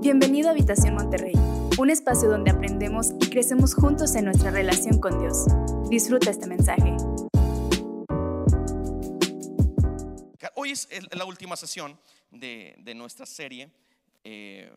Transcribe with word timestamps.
Bienvenido 0.00 0.46
a 0.48 0.52
Habitación 0.52 0.94
Monterrey, 0.94 1.32
un 1.76 1.90
espacio 1.90 2.30
donde 2.30 2.52
aprendemos 2.52 3.08
y 3.20 3.30
crecemos 3.30 3.74
juntos 3.74 4.14
en 4.14 4.26
nuestra 4.26 4.52
relación 4.52 5.00
con 5.00 5.18
Dios. 5.18 5.46
Disfruta 5.90 6.30
este 6.30 6.46
mensaje. 6.46 6.96
Hoy 10.54 10.70
es 10.70 10.88
la 11.12 11.24
última 11.24 11.56
sesión 11.56 11.98
de, 12.30 12.76
de 12.78 12.94
nuestra 12.94 13.26
serie. 13.26 13.72
Eh, 14.22 14.72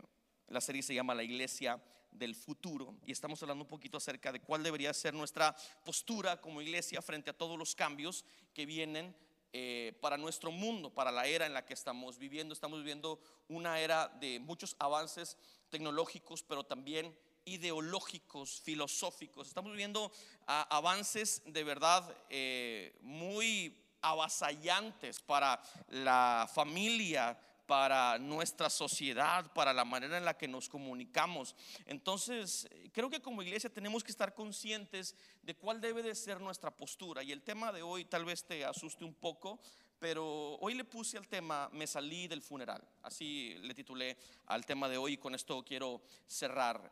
la 0.48 0.60
serie 0.60 0.82
se 0.82 0.96
llama 0.96 1.14
La 1.14 1.22
Iglesia 1.22 1.80
del 2.12 2.34
Futuro 2.34 2.96
y 3.06 3.12
estamos 3.12 3.44
hablando 3.44 3.64
un 3.64 3.70
poquito 3.70 3.98
acerca 3.98 4.32
de 4.32 4.42
cuál 4.42 4.64
debería 4.64 4.92
ser 4.92 5.14
nuestra 5.14 5.56
postura 5.86 6.42
como 6.42 6.64
iglesia 6.64 7.00
frente 7.00 7.30
a 7.30 7.38
todos 7.38 7.60
los 7.60 7.76
cambios 7.76 8.26
que 8.56 8.66
vienen 8.66 9.16
eh, 9.54 9.98
para 10.02 10.18
nuestro 10.18 10.52
mundo, 10.52 10.94
para 10.94 11.12
la 11.12 11.28
era 11.28 11.46
en 11.46 11.54
la 11.54 11.66
que 11.66 11.74
estamos 11.74 12.18
viviendo. 12.18 12.54
Estamos 12.54 12.80
viviendo 12.80 13.20
una 13.50 13.80
era 13.80 14.08
de 14.08 14.40
muchos 14.40 14.76
avances 14.80 15.38
tecnológicos, 15.70 16.44
pero 16.44 16.64
también 16.64 17.16
ideológicos, 17.46 18.62
filosóficos. 18.62 19.48
Estamos 19.48 19.72
viviendo 19.72 20.12
ah, 20.48 20.68
avances 20.70 21.42
de 21.46 21.64
verdad 21.64 22.16
eh, 22.30 22.98
muy 23.02 23.78
avasallantes 24.02 25.20
para 25.20 25.62
la 25.90 26.50
familia, 26.54 27.38
para 27.72 28.20
nuestra 28.20 28.70
sociedad, 28.70 29.50
para 29.54 29.72
la 29.72 29.86
manera 29.86 30.18
en 30.18 30.26
la 30.26 30.38
que 30.38 30.46
nos 30.46 30.68
comunicamos. 30.68 31.56
Entonces, 31.86 32.68
creo 32.92 33.10
que 33.10 33.22
como 33.22 33.42
iglesia 33.42 33.70
tenemos 33.70 34.04
que 34.04 34.12
estar 34.12 34.34
conscientes 34.34 35.16
de 35.42 35.56
cuál 35.56 35.80
debe 35.80 36.04
de 36.04 36.14
ser 36.14 36.42
nuestra 36.42 36.70
postura. 36.70 37.24
Y 37.24 37.32
el 37.32 37.44
tema 37.44 37.72
de 37.72 37.82
hoy 37.82 38.04
tal 38.04 38.26
vez 38.26 38.44
te 38.44 38.66
asuste 38.66 39.06
un 39.06 39.14
poco, 39.14 39.62
pero 40.00 40.56
hoy 40.56 40.74
le 40.74 40.84
puse 40.84 41.18
al 41.18 41.30
tema 41.30 41.70
Me 41.72 41.88
salí 41.88 42.28
del 42.28 42.42
funeral. 42.42 42.86
Así 43.04 43.56
le 43.62 43.74
titulé 43.74 44.18
al 44.48 44.66
tema 44.66 44.90
de 44.90 44.98
hoy 44.98 45.14
y 45.14 45.18
con 45.18 45.34
esto 45.34 45.64
quiero 45.64 46.02
cerrar 46.28 46.92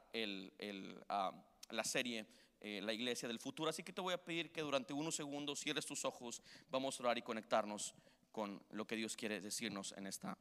ah, 1.09 1.33
la 1.71 1.83
serie 1.83 2.25
eh, 2.61 2.79
La 2.81 2.93
Iglesia 2.93 3.27
del 3.27 3.39
Futuro. 3.39 3.69
Así 3.69 3.83
que 3.83 3.91
te 3.91 3.99
voy 3.99 4.13
a 4.13 4.23
pedir 4.23 4.49
que 4.49 4.61
durante 4.61 4.93
unos 4.93 5.17
segundos 5.17 5.59
cierres 5.59 5.85
tus 5.85 6.05
ojos, 6.05 6.41
vamos 6.71 6.97
a 6.97 7.03
orar 7.03 7.17
y 7.17 7.21
conectarnos 7.21 7.93
con 8.31 8.61
lo 8.71 8.85
que 8.85 8.95
Dios 8.95 9.15
quiere 9.17 9.41
decirnos 9.41 9.93
en 9.97 10.07
esta 10.07 10.37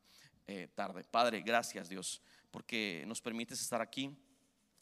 eh, 0.49 0.69
tarde. 0.75 1.05
Padre, 1.05 1.43
gracias 1.43 1.89
Dios, 1.89 2.21
porque 2.51 3.05
nos 3.07 3.21
permites 3.21 3.61
estar 3.61 3.81
aquí, 3.81 4.17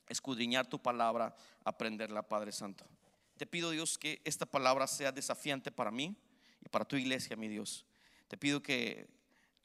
escudriñar 0.08 0.66
tu 0.66 0.80
palabra, 0.80 1.34
aprenderla, 1.64 2.22
Padre 2.26 2.52
Santo. 2.52 2.86
Te 3.36 3.46
pido 3.46 3.70
Dios 3.70 3.98
que 3.98 4.22
esta 4.24 4.46
palabra 4.46 4.86
sea 4.86 5.12
desafiante 5.12 5.70
para 5.70 5.90
mí 5.90 6.16
y 6.64 6.68
para 6.68 6.84
tu 6.84 6.96
iglesia, 6.96 7.36
mi 7.36 7.48
Dios. 7.48 7.84
Te 8.28 8.38
pido 8.38 8.62
que 8.62 9.08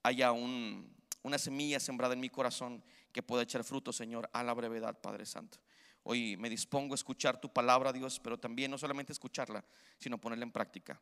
haya 0.03 0.31
un- 0.31 0.93
una 1.23 1.37
semilla 1.37 1.79
sembrada 1.79 2.13
en 2.15 2.19
mi 2.19 2.29
corazón 2.29 2.83
que 3.11 3.21
pueda 3.23 3.43
echar 3.43 3.63
fruto, 3.63 3.93
Señor, 3.93 4.29
a 4.33 4.43
la 4.43 4.53
brevedad, 4.53 4.99
Padre 4.99 5.25
Santo. 5.25 5.59
Hoy 6.03 6.35
me 6.37 6.49
dispongo 6.49 6.93
a 6.93 6.95
escuchar 6.95 7.39
tu 7.39 7.53
palabra, 7.53 7.93
Dios, 7.93 8.19
pero 8.19 8.39
también 8.39 8.71
no 8.71 8.77
solamente 8.77 9.13
escucharla, 9.13 9.63
sino 9.99 10.17
ponerla 10.17 10.45
en 10.45 10.51
práctica. 10.51 10.99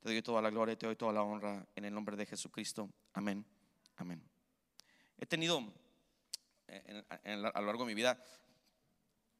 Te 0.00 0.10
doy 0.10 0.20
toda 0.20 0.42
la 0.42 0.50
gloria 0.50 0.76
te 0.76 0.84
doy 0.86 0.96
toda 0.96 1.12
la 1.12 1.22
honra 1.22 1.66
en 1.74 1.84
el 1.86 1.94
nombre 1.94 2.16
de 2.16 2.26
Jesucristo. 2.26 2.90
Amén. 3.14 3.46
Amén. 3.96 4.31
He 5.22 5.26
tenido 5.26 5.62
eh, 6.66 7.04
a 7.22 7.60
lo 7.60 7.66
largo 7.66 7.84
de 7.84 7.86
mi 7.86 7.94
vida 7.94 8.18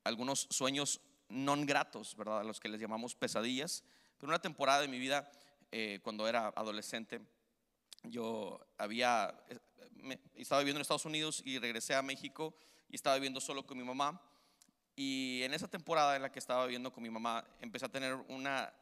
algunos 0.04 0.46
sueños 0.48 1.00
non 1.26 1.66
gratos, 1.66 2.14
¿verdad? 2.14 2.38
A 2.38 2.46
los 2.46 2.62
que 2.62 2.70
les 2.70 2.78
llamamos 2.78 3.18
pesadillas. 3.18 3.82
Pero 4.14 4.30
una 4.30 4.38
temporada 4.38 4.78
de 4.78 4.86
mi 4.86 5.02
vida, 5.02 5.26
eh, 5.74 5.98
cuando 6.06 6.28
era 6.28 6.54
adolescente, 6.54 7.18
yo 8.04 8.60
había, 8.78 9.34
me- 9.90 10.20
estaba 10.38 10.60
viviendo 10.62 10.78
en 10.78 10.82
Estados 10.86 11.04
Unidos 11.04 11.42
y 11.44 11.58
regresé 11.58 11.96
a 11.98 12.02
México 12.02 12.54
y 12.86 12.94
estaba 12.94 13.16
viviendo 13.16 13.40
solo 13.40 13.66
con 13.66 13.76
mi 13.76 13.82
mamá. 13.82 14.22
Y 14.94 15.42
en 15.42 15.52
esa 15.52 15.66
temporada 15.66 16.14
en 16.14 16.22
la 16.22 16.30
que 16.30 16.38
estaba 16.38 16.62
viviendo 16.66 16.92
con 16.92 17.02
mi 17.02 17.10
mamá, 17.10 17.42
empecé 17.58 17.86
a 17.86 17.88
tener 17.90 18.14
una, 18.30 18.72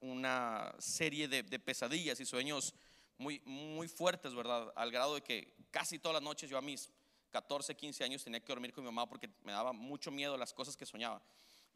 una 0.00 0.74
serie 0.80 1.28
de, 1.28 1.44
de 1.44 1.58
pesadillas 1.60 2.18
y 2.18 2.26
sueños 2.26 2.74
muy, 3.18 3.40
muy 3.44 3.88
fuertes, 3.88 4.34
¿verdad? 4.34 4.72
Al 4.76 4.90
grado 4.90 5.16
de 5.16 5.20
que 5.22 5.54
casi 5.70 5.98
todas 5.98 6.14
las 6.14 6.22
noches 6.22 6.48
yo 6.48 6.56
a 6.56 6.62
mis 6.62 6.90
14, 7.30 7.76
15 7.76 8.04
años 8.04 8.24
tenía 8.24 8.40
que 8.40 8.52
dormir 8.52 8.72
con 8.72 8.82
mi 8.84 8.88
mamá 8.88 9.08
porque 9.08 9.28
me 9.42 9.52
daba 9.52 9.72
mucho 9.72 10.10
miedo 10.10 10.36
las 10.36 10.54
cosas 10.54 10.76
que 10.76 10.86
soñaba. 10.86 11.20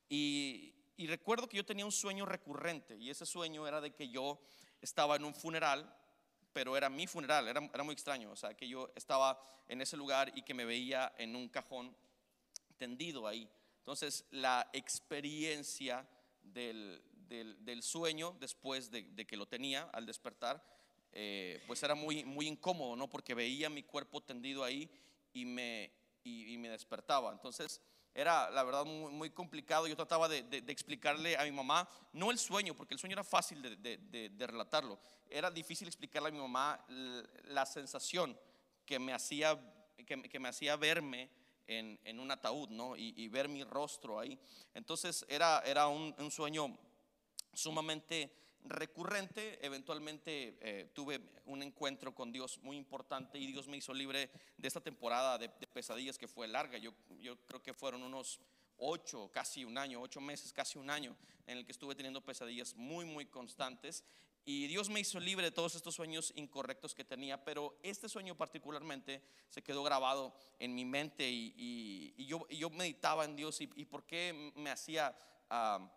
Y, 0.08 0.75
recuerdo 1.06 1.48
que 1.48 1.56
yo 1.56 1.66
tenía 1.66 1.84
un 1.84 1.91
sueño 1.92 2.25
recurrente 2.25 2.97
y 2.97 3.10
ese 3.10 3.26
sueño 3.26 3.66
era 3.66 3.80
de 3.80 3.92
que 3.92 4.08
yo 4.08 4.41
estaba 4.80 5.16
en 5.16 5.25
un 5.25 5.34
funeral, 5.34 5.92
pero 6.53 6.76
era 6.76 6.88
mi 6.88 7.08
funeral, 7.08 7.48
era, 7.48 7.60
era 7.74 7.82
muy 7.82 7.92
extraño, 7.94 8.30
o 8.30 8.36
sea, 8.36 8.54
que 8.54 8.69
yo 8.69 8.92
estaba 8.94 9.41
en 9.66 9.80
ese 9.80 9.97
lugar 9.97 10.30
y 10.36 10.42
que 10.42 10.54
me 10.54 10.64
veía 10.64 11.12
en 11.19 11.34
un 11.34 11.48
cajón 11.48 11.97
tendido 12.78 13.26
ahí. 13.26 13.50
Entonces, 13.78 14.24
la 14.30 14.70
experiencia 14.72 16.06
del, 16.41 17.03
del- 17.28 17.64
del 17.64 17.82
sueño 17.82 18.36
después 18.38 18.91
de, 18.92 19.03
de 19.03 19.26
que 19.26 19.36
lo 19.36 19.47
tenía 19.47 19.91
al 19.92 20.06
despertar, 20.06 20.62
eh, 21.12 21.62
pues 21.66 21.82
era 21.82 21.94
muy, 21.94 22.24
muy 22.24 22.46
incómodo, 22.48 22.96
¿no? 22.96 23.08
Porque 23.08 23.34
veía 23.34 23.68
mi 23.68 23.82
cuerpo 23.82 24.20
tendido 24.22 24.64
ahí 24.64 24.88
y 25.32 25.44
me, 25.44 25.92
y, 26.24 26.56
me 26.58 26.68
despertaba. 26.68 27.32
Entonces, 27.32 27.80
era 28.14 28.50
la 28.50 28.62
verdad 28.62 28.84
muy, 28.84 29.12
muy 29.12 29.30
complicado. 29.30 29.86
Yo 29.86 29.96
trataba 29.96 30.28
de, 30.28 30.42
de- 30.42 30.72
explicarle 30.72 31.36
a 31.36 31.44
mi 31.44 31.52
mamá, 31.52 31.88
no 32.12 32.30
el 32.30 32.38
sueño, 32.38 32.74
porque 32.74 32.94
el 32.94 33.00
sueño 33.00 33.14
era 33.14 33.24
fácil 33.24 33.62
de, 33.62 33.96
de- 33.98 34.46
relatarlo. 34.46 34.98
Era 35.28 35.50
difícil 35.50 35.86
explicarle 35.88 36.28
a 36.28 36.32
mi 36.32 36.38
mamá 36.38 36.84
la 37.44 37.64
sensación 37.66 38.38
que 38.84 38.98
me 38.98 39.12
hacía, 39.12 39.58
que, 40.06 40.22
que 40.22 40.38
me 40.38 40.48
hacía 40.48 40.76
verme 40.76 41.30
en, 41.66 41.98
en 42.04 42.20
un 42.20 42.30
ataúd, 42.30 42.68
¿no? 42.70 42.96
Y, 42.96 43.14
y 43.16 43.28
ver 43.28 43.48
mi 43.48 43.64
rostro 43.64 44.18
ahí. 44.18 44.38
Entonces 44.74 45.24
era, 45.28 45.60
era 45.64 45.86
un, 45.88 46.14
un 46.18 46.30
sueño 46.30 46.76
sumamente 47.54 48.30
recurrente. 48.64 49.64
Eventualmente 49.64 50.58
eh, 50.60 50.90
tuve 50.94 51.20
un 51.46 51.62
encuentro 51.62 52.14
con 52.14 52.32
Dios 52.32 52.58
muy 52.62 52.76
importante 52.76 53.38
y 53.38 53.46
Dios 53.46 53.68
me 53.68 53.76
hizo 53.76 53.92
libre 53.94 54.30
de 54.56 54.68
esta 54.68 54.80
temporada 54.80 55.38
de, 55.38 55.48
pesadillas 55.48 56.18
que 56.18 56.28
fue 56.28 56.48
larga. 56.48 56.78
Yo, 56.78 56.92
yo 57.20 57.36
creo 57.46 57.62
que 57.62 57.74
fueron 57.74 58.02
unos 58.02 58.40
ocho, 58.78 59.30
casi 59.32 59.64
un 59.64 59.78
año, 59.78 60.00
ocho 60.00 60.20
meses, 60.20 60.52
casi 60.52 60.78
un 60.78 60.90
año, 60.90 61.16
en 61.46 61.58
el 61.58 61.64
que 61.64 61.72
estuve 61.72 61.94
teniendo 61.94 62.20
pesadillas 62.20 62.74
muy, 62.74 63.04
muy 63.04 63.26
constantes. 63.26 64.04
Y 64.44 64.66
Dios 64.66 64.90
me 64.90 64.98
hizo 64.98 65.20
libre 65.20 65.44
de 65.44 65.52
todos 65.52 65.76
estos 65.76 65.94
sueños 65.94 66.32
incorrectos 66.34 66.94
que 66.94 67.04
tenía, 67.04 67.44
pero 67.44 67.78
este 67.84 68.08
sueño 68.08 68.36
particularmente 68.36 69.22
se 69.48 69.62
quedó 69.62 69.84
grabado 69.84 70.34
en 70.58 70.74
mi 70.74 70.84
mente 70.84 71.30
y, 71.30 71.54
y- 72.16 72.26
yo, 72.26 72.44
y 72.50 72.56
yo 72.56 72.68
meditaba 72.70 73.24
en 73.24 73.36
Dios 73.36 73.60
y, 73.60 73.66
por 73.84 74.04
qué 74.04 74.52
me 74.56 74.70
hacía 74.70 75.16
ah, 75.48 75.88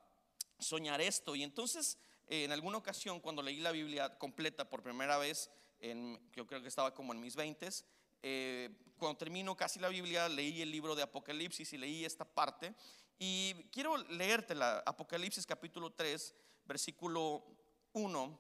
soñar 0.59 1.01
esto. 1.01 1.35
Y 1.35 1.41
entonces, 1.41 1.97
en 2.27 2.51
alguna 2.51 2.77
ocasión, 2.77 3.19
cuando 3.19 3.41
leí 3.41 3.59
la 3.59 3.71
Biblia 3.71 4.17
completa 4.17 4.67
por 4.67 4.83
primera 4.83 5.17
vez, 5.17 5.49
en, 5.79 6.19
yo 6.33 6.47
creo 6.47 6.61
que 6.61 6.67
estaba 6.67 6.93
como 6.93 7.13
en 7.13 7.19
mis 7.19 7.35
20 7.35 7.69
cuando 8.97 9.17
termino 9.17 9.55
casi 9.55 9.79
la 9.79 9.89
Biblia, 9.89 10.29
leí 10.29 10.61
el 10.61 10.71
libro 10.71 10.95
de 10.95 11.03
Apocalipsis 11.03 11.73
y 11.73 11.77
leí 11.77 12.05
esta 12.05 12.25
parte. 12.25 12.73
Y 13.19 13.53
quiero 13.71 13.97
leértela, 13.97 14.83
Apocalipsis 14.85 15.45
capítulo 15.45 15.91
3, 15.91 16.33
versículo 16.65 17.45
1 17.93 18.39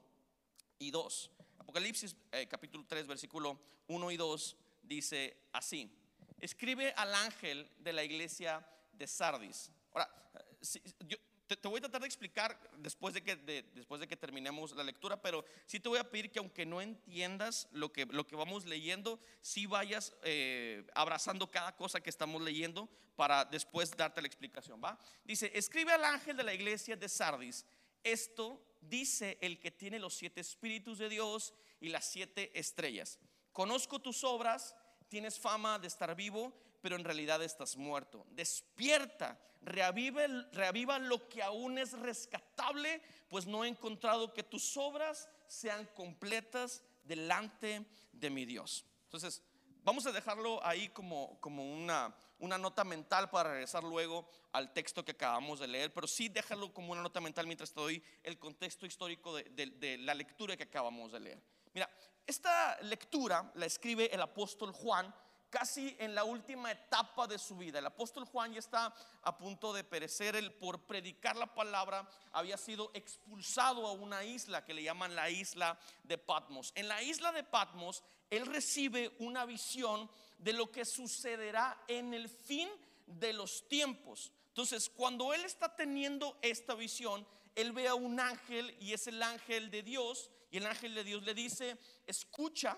y 0.79 0.91
2. 0.91 1.31
Apocalipsis 1.59 2.15
eh, 2.31 2.47
capítulo 2.47 2.85
3, 2.87 3.07
versículo 3.07 3.59
1 3.87 4.11
y 4.11 4.17
2 4.17 4.57
dice 4.83 5.37
así. 5.53 5.91
Escribe 6.39 6.93
al 6.93 7.13
ángel 7.13 7.69
de 7.79 7.93
la 7.93 8.03
iglesia 8.03 8.65
de 8.93 9.07
Sardis. 9.07 9.71
Ahora, 9.91 10.09
eh, 10.35 10.81
yo 11.07 11.17
te, 11.47 11.67
voy 11.67 11.77
a 11.77 11.81
tratar 11.81 12.01
de 12.01 12.07
explicar 12.07 12.59
después 12.77 13.13
de, 13.13 13.23
que, 13.23 13.35
de- 13.35 13.63
después 13.73 14.01
de 14.01 14.07
que 14.07 14.17
terminemos 14.17 14.71
la 14.75 14.83
lectura, 14.83 15.21
pero 15.21 15.45
sí 15.65 15.79
te 15.79 15.89
voy 15.89 15.99
a 15.99 16.09
pedir 16.09 16.31
que 16.31 16.39
aunque 16.39 16.65
no 16.65 16.81
entiendas 16.81 17.67
lo 17.71 17.91
que, 17.91 18.05
lo 18.05 18.25
que 18.25 18.35
vamos 18.35 18.65
leyendo, 18.65 19.19
sí 19.41 19.65
vayas 19.65 20.13
eh, 20.23 20.85
abrazando 20.95 21.49
cada 21.49 21.75
cosa 21.75 22.01
que 22.01 22.09
estamos 22.09 22.41
leyendo 22.41 22.89
para 23.15 23.45
después 23.45 23.91
darte 23.95 24.21
la 24.21 24.27
explicación, 24.27 24.81
¿va? 24.83 24.99
Dice, 25.23 25.51
escribe 25.53 25.91
al 25.93 26.03
ángel 26.03 26.35
de 26.35 26.43
la 26.43 26.53
iglesia 26.53 26.95
de 26.95 27.07
Sardis, 27.07 27.65
esto 28.03 28.61
dice 28.81 29.37
el 29.41 29.59
que 29.59 29.71
tiene 29.71 29.99
los 29.99 30.13
siete 30.15 30.41
espíritus 30.41 30.97
de 30.97 31.09
Dios 31.09 31.53
y 31.79 31.89
las 31.89 32.05
siete 32.05 32.51
estrellas. 32.57 33.19
Conozco 33.51 33.99
tus 33.99 34.23
obras, 34.23 34.75
tienes 35.07 35.39
fama 35.39 35.79
de 35.79 35.87
estar 35.87 36.13
vivo, 36.15 36.53
pero 36.85 36.97
en 36.97 37.03
realidad 37.03 37.41
estás 37.41 37.77
muerto. 37.77 38.27
Despierta, 38.29 39.39
reaviva, 39.63 40.23
el- 40.23 40.47
reaviva 40.51 40.99
lo 40.99 41.27
que 41.27 41.41
aún 41.41 41.79
es 41.79 41.93
rescatable, 41.93 43.01
pues 43.27 43.47
no 43.47 43.65
he 43.65 43.67
encontrado 43.67 44.31
que 44.35 44.43
tus 44.43 44.77
obras 44.77 45.27
sean 45.47 45.87
completas 45.95 46.83
delante 47.03 47.83
de 48.13 48.29
mi 48.29 48.45
Dios. 48.45 48.85
Entonces, 49.05 49.41
vamos 49.83 50.05
a 50.05 50.11
dejarlo 50.11 50.63
ahí 50.63 50.89
como, 50.89 51.39
como 51.41 51.73
una, 51.73 52.15
una 52.37 52.59
nota 52.59 52.83
mental 52.83 53.31
para 53.31 53.49
regresar 53.53 53.83
luego 53.83 54.29
al 54.51 54.71
texto 54.71 55.03
que 55.03 55.13
acabamos 55.13 55.59
de 55.59 55.67
leer, 55.67 55.91
pero 55.91 56.05
sí 56.05 56.29
déjalo 56.29 56.71
como 56.71 56.91
una 56.91 57.01
nota 57.01 57.19
mental 57.19 57.47
mientras 57.47 57.71
te 57.73 57.79
doy 57.81 58.03
el 58.21 58.37
contexto 58.37 58.85
histórico 58.85 59.35
de, 59.35 59.45
de- 59.45 59.71
de 59.71 59.97
la 59.97 60.13
lectura 60.13 60.55
que 60.55 60.63
acabamos 60.63 61.11
de 61.11 61.19
leer. 61.19 61.41
Mira, 61.73 61.89
esta 62.27 62.79
lectura 62.81 63.51
la 63.55 63.65
escribe 63.65 64.13
el 64.13 64.21
apóstol 64.21 64.71
Juan 64.71 65.11
casi 65.49 65.95
en 65.99 66.15
la 66.15 66.23
última 66.23 66.71
etapa 66.71 67.27
de 67.27 67.37
su 67.37 67.55
vida. 67.55 67.79
El 67.79 67.85
apóstol 67.85 68.25
Juan 68.25 68.53
ya 68.53 68.59
está 68.59 68.93
a 69.21 69.37
punto 69.37 69.73
de 69.73 69.83
perecer. 69.83 70.35
Él 70.35 70.53
por 70.53 70.81
predicar 70.85 71.35
la 71.35 71.53
palabra 71.53 72.07
había 72.33 72.57
sido 72.57 72.91
expulsado 72.93 73.87
a 73.87 73.93
una 73.93 74.23
isla 74.23 74.65
que 74.65 74.73
le 74.73 74.83
llaman 74.83 75.15
la 75.15 75.29
isla 75.29 75.79
de 76.03 76.17
Patmos. 76.17 76.71
En 76.75 76.87
la 76.87 77.01
isla 77.01 77.31
de 77.31 77.43
Patmos, 77.43 78.03
él 78.29 78.45
recibe 78.45 79.15
una 79.19 79.45
visión 79.45 80.09
de 80.37 80.53
lo 80.53 80.71
que 80.71 80.85
sucederá 80.85 81.81
en 81.87 82.13
el 82.13 82.29
fin 82.29 82.69
de 83.05 83.33
los 83.33 83.67
tiempos. 83.67 84.31
Entonces, 84.49 84.89
cuando 84.89 85.33
él 85.33 85.43
está 85.45 85.75
teniendo 85.75 86.37
esta 86.41 86.75
visión, 86.75 87.25
él 87.55 87.71
ve 87.71 87.87
a 87.87 87.95
un 87.95 88.19
ángel 88.19 88.75
y 88.79 88.93
es 88.93 89.07
el 89.07 89.21
ángel 89.21 89.71
de 89.71 89.83
Dios. 89.83 90.29
Y 90.51 90.57
el 90.57 90.65
ángel 90.65 90.93
de 90.93 91.03
Dios 91.03 91.23
le 91.23 91.33
dice, 91.33 91.77
escucha 92.05 92.77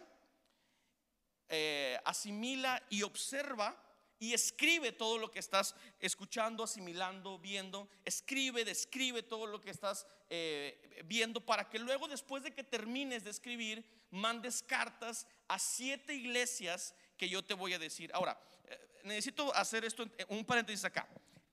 eh, 1.49 1.99
asimila 2.05 2.81
y 2.89 3.03
observa 3.03 3.75
y 4.19 4.33
escribe 4.33 4.91
todo 4.91 5.17
lo 5.17 5.31
que 5.31 5.39
estás 5.39 5.75
escuchando, 5.99 6.63
asimilando, 6.63 7.37
viendo. 7.37 7.89
Escribe, 8.03 8.65
describe 8.65 9.23
todo 9.23 9.45
lo 9.45 9.61
que 9.61 9.69
estás 9.69 10.07
eh, 10.29 11.03
viendo 11.05 11.45
para 11.45 11.69
que 11.69 11.79
luego, 11.79 12.07
después 12.07 12.43
de 12.43 12.53
que 12.53 12.63
termines 12.63 13.23
de 13.23 13.29
escribir, 13.29 13.85
mandes 14.09 14.63
cartas 14.63 15.27
a 15.47 15.59
siete 15.59 16.13
iglesias 16.13 16.95
que 17.15 17.29
yo 17.29 17.43
te 17.43 17.53
voy 17.53 17.73
a 17.73 17.79
decir. 17.79 18.11
Ahora, 18.13 18.39
eh, 18.65 19.01
necesito 19.03 19.53
hacer 19.55 19.85
esto, 19.85 20.05
un 20.29 20.45
paréntesis 20.45 20.85
acá. 20.85 21.07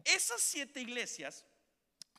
Esas 0.05 0.41
siete 0.41 0.81
iglesias 0.81 1.45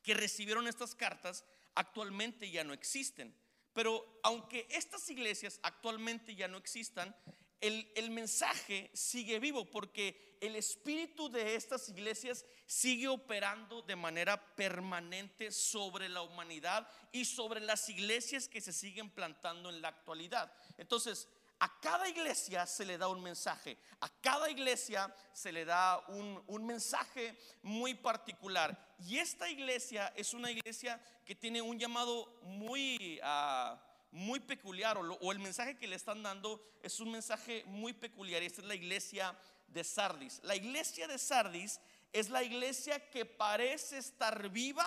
que 0.04 0.14
recibieron 0.14 0.68
estas 0.68 0.94
cartas 0.94 1.44
actualmente 1.74 2.50
ya 2.52 2.64
no 2.64 2.74
existen. 2.74 3.36
Pero 3.74 4.20
aunque 4.24 4.68
estas 4.70 5.10
iglesias 5.10 5.60
actualmente 5.64 6.36
ya 6.36 6.48
no 6.48 6.58
existan, 6.58 7.16
el, 7.62 8.10
mensaje 8.12 8.90
sigue 8.94 9.40
vivo 9.40 9.66
porque 9.66 10.38
el 10.42 10.56
espíritu 10.56 11.30
de 11.30 11.56
estas 11.56 11.90
iglesias 11.90 12.46
sigue 12.66 13.08
operando 13.08 13.82
de 13.82 13.96
manera 13.96 14.56
permanente 14.56 15.52
sobre 15.52 16.10
la 16.10 16.22
humanidad 16.22 16.88
y 17.12 17.26
sobre 17.26 17.60
las 17.62 17.90
iglesias 17.90 18.48
que 18.48 18.62
se 18.62 18.74
siguen 18.74 19.10
plantando 19.10 19.70
en 19.70 19.82
la 19.82 19.90
actualidad. 19.90 20.52
Entonces, 20.78 21.28
a 21.60 21.80
cada 21.80 22.08
iglesia 22.10 22.66
se 22.68 22.86
le 22.86 22.98
da 22.98 23.08
un 23.08 23.24
mensaje, 23.24 23.78
a 24.02 24.10
cada 24.22 24.50
iglesia 24.50 25.14
se 25.32 25.52
le 25.52 25.64
da 25.64 26.00
un, 26.10 26.66
mensaje 26.66 27.38
muy 27.62 27.94
particular. 27.94 28.78
Y 29.00 29.18
esta 29.18 29.50
iglesia 29.50 30.14
es 30.16 30.34
una 30.34 30.52
iglesia 30.52 31.02
que 31.26 31.36
tiene 31.36 31.62
un 31.62 31.80
llamado 31.80 32.40
muy... 32.44 33.20
Uh, 33.24 33.85
muy 34.16 34.40
peculiar 34.40 34.98
o, 34.98 35.32
el 35.34 35.40
mensaje 35.40 35.78
que 35.78 35.90
le 35.90 35.98
están 35.98 36.24
dando 36.24 36.66
es 36.82 37.02
un 37.02 37.12
mensaje 37.12 37.66
muy 37.66 37.92
peculiar 37.92 38.42
y 38.42 38.46
esta 38.46 38.62
es 38.62 38.68
la 38.68 38.76
iglesia 38.76 39.38
de 39.68 39.84
Sardis. 39.84 40.40
La 40.44 40.56
iglesia 40.56 41.06
de 41.06 41.18
Sardis 41.18 41.82
es 42.14 42.30
la 42.30 42.42
iglesia 42.42 43.10
que 43.10 43.26
parece 43.26 43.98
estar 43.98 44.50
viva, 44.50 44.86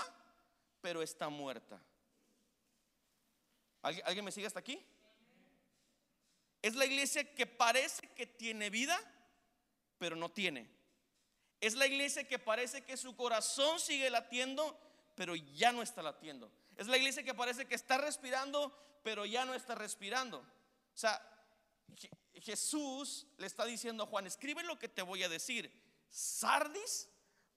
pero 0.80 1.02
está 1.02 1.28
muerta. 1.28 1.78
¿Alguien, 3.82 4.06
¿Alguien, 4.06 4.24
me 4.24 4.32
sigue 4.32 4.46
hasta 4.46 4.60
aquí? 4.60 4.82
Es 6.62 6.74
la 6.74 6.86
iglesia 6.86 7.34
que 7.34 7.46
parece 7.46 8.08
que 8.14 8.26
tiene 8.26 8.70
vida, 8.70 8.98
pero 9.98 10.16
no 10.16 10.30
tiene. 10.30 10.70
Es 11.60 11.74
la 11.74 11.86
iglesia 11.86 12.26
que 12.26 12.38
parece 12.38 12.82
que 12.82 12.96
su 12.96 13.14
corazón 13.14 13.78
sigue 13.78 14.08
latiendo, 14.08 14.80
pero 15.14 15.36
ya 15.36 15.70
no 15.70 15.82
está 15.82 16.02
latiendo. 16.02 16.50
Es 16.78 16.86
la 16.86 16.96
iglesia 16.96 17.24
que 17.24 17.34
parece 17.34 17.66
que 17.66 17.74
está 17.74 17.98
respirando, 17.98 18.72
pero 19.02 19.26
ya 19.26 19.44
no 19.44 19.52
está 19.52 19.74
respirando. 19.74 20.38
O 20.38 20.96
sea, 20.96 21.20
Jesús 22.34 23.26
le 23.36 23.46
está 23.46 23.66
diciendo 23.66 24.04
a 24.04 24.06
Juan, 24.06 24.26
escribe 24.26 24.62
lo 24.62 24.78
que 24.78 24.88
te 24.88 25.02
voy 25.02 25.24
a 25.24 25.28
decir. 25.28 25.70
Sardis 26.08 27.10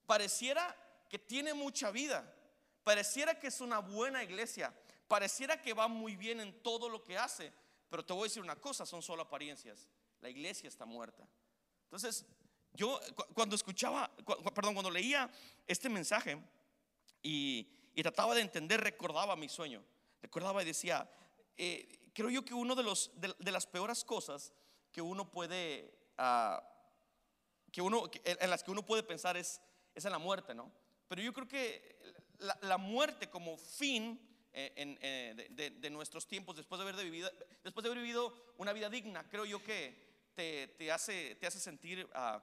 pareciera 0.06 0.76
que 1.08 1.20
tiene 1.20 1.54
mucha 1.54 1.90
vida, 1.90 2.34
pareciera 2.82 3.38
que 3.38 3.46
es 3.46 3.60
una 3.60 3.78
buena 3.78 4.24
iglesia, 4.24 4.74
pareciera 5.06 5.62
que 5.62 5.72
va 5.72 5.86
muy 5.86 6.16
bien 6.16 6.40
en 6.40 6.60
todo 6.62 6.88
lo 6.88 7.04
que 7.04 7.16
hace, 7.16 7.52
pero 7.88 8.04
te 8.04 8.12
voy 8.12 8.22
a 8.22 8.24
decir 8.24 8.42
una 8.42 8.56
cosa, 8.56 8.84
son 8.84 9.02
solo 9.02 9.22
apariencias. 9.22 9.88
La 10.20 10.30
iglesia 10.30 10.68
está 10.68 10.84
muerta. 10.84 11.28
Entonces, 11.84 12.26
yo 12.72 12.98
cuando 13.34 13.54
escuchaba, 13.54 14.10
perdón, 14.54 14.74
cuando 14.74 14.90
leía 14.90 15.30
este 15.66 15.88
mensaje 15.88 16.42
y, 17.22 17.68
y 17.94 18.02
trataba 18.02 18.34
de 18.34 18.40
entender, 18.40 18.80
recordaba 18.80 19.36
mi 19.36 19.48
sueño. 19.48 19.82
Recordaba 20.22 20.62
y 20.62 20.66
decía, 20.66 21.08
eh, 21.56 22.10
creo 22.14 22.30
yo 22.30 22.44
que 22.44 22.54
uno 22.54 22.74
de, 22.74 22.82
los, 22.82 23.10
de, 23.16 23.50
las 23.50 23.66
peores 23.66 24.04
cosas 24.04 24.52
que 24.90 25.02
uno 25.02 25.30
puede, 25.30 25.92
ah, 26.18 26.62
que 27.70 27.82
uno, 27.82 28.10
en 28.24 28.50
las 28.50 28.62
que 28.62 28.70
uno 28.70 28.84
puede 28.84 29.02
pensar 29.02 29.36
es, 29.36 29.60
es 29.94 30.04
en 30.04 30.12
la 30.12 30.18
muerte, 30.18 30.54
¿no? 30.54 30.72
Pero 31.08 31.22
yo 31.22 31.32
creo 31.32 31.48
que 31.48 32.14
la, 32.38 32.78
muerte 32.78 33.28
como 33.28 33.58
fin 33.58 34.18
eh, 34.52 34.72
eh, 35.02 35.70
de, 35.78 35.90
nuestros 35.90 36.26
tiempos, 36.26 36.56
después 36.56 36.78
de, 36.78 36.88
haber 36.88 37.04
vivido, 37.04 37.30
después 37.62 37.82
de 37.82 37.90
haber 37.90 38.02
vivido 38.02 38.34
una 38.56 38.72
vida 38.72 38.88
digna, 38.88 39.28
creo 39.28 39.44
yo 39.44 39.62
que 39.62 40.30
te, 40.34 40.68
te 40.68 40.90
hace, 40.90 41.34
te 41.34 41.46
hace 41.46 41.60
sentir, 41.60 42.08
ah, 42.14 42.42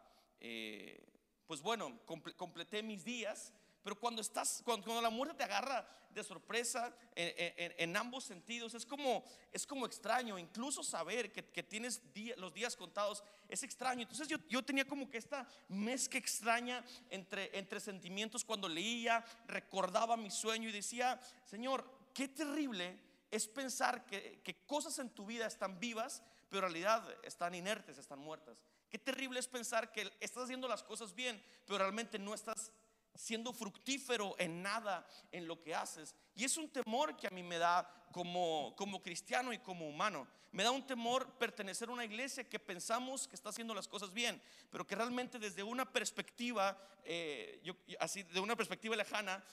pues 1.47 1.61
bueno, 1.61 1.99
completé 2.05 2.83
mis 2.83 3.03
días 3.03 3.53
pero 3.83 3.99
cuando 3.99 4.21
estás, 4.21 4.61
cuando, 4.63 5.01
la 5.01 5.09
muerte 5.09 5.35
te 5.35 5.43
agarra 5.43 5.87
de 6.09 6.23
sorpresa 6.23 6.93
en, 7.15 7.95
ambos 7.95 8.23
sentidos, 8.23 8.73
es 8.73 8.85
como, 8.85 9.23
es 9.51 9.65
como 9.65 9.85
extraño. 9.85 10.37
Incluso 10.37 10.83
saber 10.83 11.31
que, 11.31 11.63
tienes 11.63 12.01
los 12.37 12.53
días 12.53 12.75
contados 12.75 13.23
es 13.47 13.63
extraño. 13.63 14.01
Entonces 14.01 14.27
yo, 14.27 14.37
yo, 14.49 14.63
tenía 14.63 14.85
como 14.85 15.09
que 15.09 15.17
esta 15.17 15.47
mezcla 15.67 16.19
extraña 16.19 16.83
entre, 17.09 17.57
entre 17.57 17.79
sentimientos 17.79 18.43
cuando 18.43 18.67
leía, 18.67 19.23
recordaba 19.47 20.17
mi 20.17 20.31
sueño 20.31 20.69
y 20.69 20.73
decía, 20.73 21.19
Señor, 21.45 21.85
qué 22.13 22.27
terrible 22.27 22.99
es 23.31 23.47
pensar 23.47 24.05
que, 24.05 24.41
que 24.43 24.65
cosas 24.65 24.97
en 24.99 25.11
tu 25.11 25.25
vida 25.25 25.45
están 25.45 25.79
vivas, 25.79 26.23
pero 26.49 26.65
en 26.65 26.73
realidad 26.73 27.07
están 27.23 27.53
inertes, 27.53 27.97
están 27.97 28.19
muertas. 28.19 28.63
Qué 28.89 28.97
terrible 28.97 29.39
es 29.39 29.47
pensar 29.47 29.91
que 29.91 30.11
estás 30.19 30.45
haciendo 30.45 30.67
las 30.67 30.81
cosas 30.81 31.13
bien, 31.13 31.41
pero 31.65 31.77
realmente 31.77 32.17
no 32.17 32.33
estás 32.33 32.71
siendo 33.19 33.51
fructífero 33.51 34.33
en 34.39 34.61
nada 34.61 35.05
en 35.33 35.45
lo 35.45 35.61
que 35.61 35.75
haces. 35.75 36.15
Y 36.35 36.45
es 36.45 36.55
un 36.55 36.69
temor 36.69 37.17
que 37.17 37.27
a 37.27 37.31
mí 37.31 37.43
me 37.43 37.57
da 37.57 38.07
como, 38.13 38.73
como 38.77 39.01
cristiano 39.01 39.51
y 39.51 39.59
como 39.59 39.89
humano. 39.89 40.25
Me 40.53 40.63
da 40.63 40.71
un 40.71 40.87
temor 40.87 41.37
pertenecer 41.37 41.89
a 41.89 41.91
una 41.91 42.05
iglesia 42.05 42.47
que 42.47 42.59
pensamos 42.59 43.27
que 43.27 43.35
está 43.35 43.49
haciendo 43.49 43.73
las 43.73 43.89
cosas 43.89 44.13
bien, 44.13 44.41
pero 44.71 44.87
que 44.87 44.95
realmente 44.95 45.37
desde 45.37 45.63
una 45.63 45.91
perspectiva, 45.91 46.81
eh, 47.03 47.61
así, 47.99 48.23
de 48.23 48.39
una 48.39 48.55
perspectiva 48.55 48.95
lejana, 48.95 49.43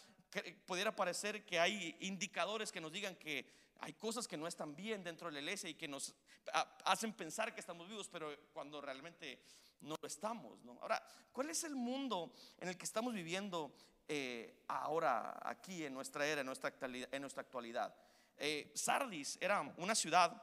pudiera 0.65 0.95
parecer 0.95 1.45
que 1.45 1.59
hay 1.59 1.97
indicadores 2.01 2.71
que 2.71 2.81
nos 2.81 2.93
digan 2.93 3.17
que 3.17 3.51
hay 3.81 3.95
cosas 3.95 4.29
que 4.29 4.37
no 4.37 4.47
están 4.47 4.77
bien 4.77 5.03
dentro 5.03 5.27
de 5.27 5.35
la 5.35 5.41
iglesia 5.41 5.69
y 5.69 5.75
que 5.75 5.89
nos 5.89 6.15
hacen 6.85 7.13
pensar 7.13 7.53
que 7.53 7.61
estamos 7.61 7.89
vivos, 7.89 8.09
pero 8.09 8.33
cuando 8.53 8.81
realmente 8.81 9.41
no 9.81 9.97
lo 10.01 10.07
estamos. 10.07 10.63
¿no? 10.65 10.79
Ahora, 10.81 11.03
¿cuál 11.33 11.51
es 11.51 11.65
el 11.65 11.75
mundo 11.75 12.33
en 12.59 12.69
el 12.69 12.77
que 12.77 12.85
estamos 12.85 13.15
viviendo 13.15 13.75
eh, 14.09 14.65
ahora, 14.69 15.39
aquí 15.43 15.85
en 15.85 15.95
nuestra 15.95 16.27
era, 16.27 16.41
en 16.41 17.21
nuestra 17.21 17.41
actualidad? 17.43 17.95
Eh, 18.39 18.71
Sardis 18.75 19.39
era 19.41 19.61
una 19.79 19.95
ciudad 19.95 20.43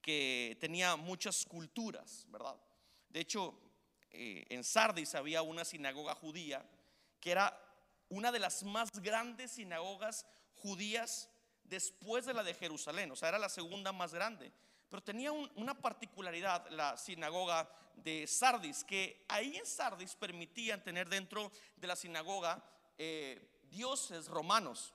que 0.00 0.56
tenía 0.60 0.96
muchas 0.96 1.44
culturas, 1.44 2.24
¿verdad? 2.28 2.56
De 3.08 3.20
hecho, 3.20 3.58
eh, 4.10 4.44
en 4.50 4.62
Sardis 4.62 5.14
había 5.14 5.42
una 5.42 5.64
sinagoga 5.64 6.14
judía 6.14 6.64
que 7.20 7.32
era 7.32 7.58
una 8.08 8.30
de 8.30 8.38
las 8.38 8.62
más 8.62 8.90
grandes 9.02 9.52
sinagogas 9.52 10.24
judías 10.54 11.28
después 11.64 12.24
de 12.24 12.34
la 12.34 12.44
de 12.44 12.54
Jerusalén, 12.54 13.10
o 13.10 13.16
sea, 13.16 13.30
era 13.30 13.38
la 13.38 13.48
segunda 13.48 13.92
más 13.92 14.14
grande. 14.14 14.52
Pero 14.88 15.02
tenía 15.02 15.32
una 15.32 15.74
particularidad 15.74 16.68
la 16.70 16.96
sinagoga 16.96 17.68
de 17.96 18.26
Sardis, 18.26 18.84
que 18.84 19.24
ahí 19.28 19.56
en 19.56 19.66
Sardis 19.66 20.14
permitían 20.14 20.82
tener 20.82 21.08
dentro 21.08 21.50
de 21.76 21.86
la 21.86 21.96
sinagoga 21.96 22.62
eh, 22.98 23.62
dioses 23.68 24.28
romanos. 24.28 24.94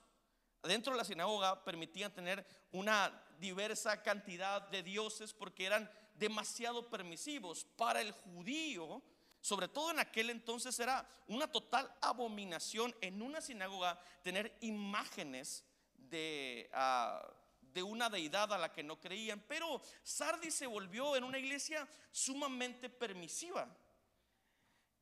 Dentro 0.64 0.94
de 0.94 0.98
la 0.98 1.06
sinagoga 1.06 1.64
permitían 1.64 2.14
tener 2.14 2.46
una 2.72 3.12
diversa 3.40 4.02
cantidad 4.04 4.62
de 4.70 4.84
dioses 4.84 5.34
porque 5.34 5.66
eran 5.66 5.90
demasiado 6.16 6.90
permisivos. 6.90 7.66
Para 7.76 8.02
el 8.02 8.12
judío, 8.12 9.02
sobre 9.42 9.68
todo 9.68 9.92
en 9.92 10.00
aquel 10.00 10.30
entonces, 10.30 10.80
era 10.80 11.08
una 11.28 11.52
total 11.52 11.92
abominación 12.00 12.96
en 13.02 13.22
una 13.22 13.42
sinagoga 13.42 14.00
tener 14.22 14.56
imágenes 14.62 15.64
de... 15.96 16.70
Ah, 16.74 17.28
de 17.74 17.84
una 17.84 18.10
deidad 18.10 18.52
a 18.54 18.58
la 18.58 18.72
que 18.72 18.84
no 18.84 19.00
creían. 19.00 19.44
Pero 19.48 19.82
Sardis 20.04 20.54
se 20.54 20.68
volvió 20.68 21.16
en 21.16 21.24
una 21.24 21.40
iglesia 21.40 21.88
sumamente 22.12 22.90
permisiva. 22.90 23.68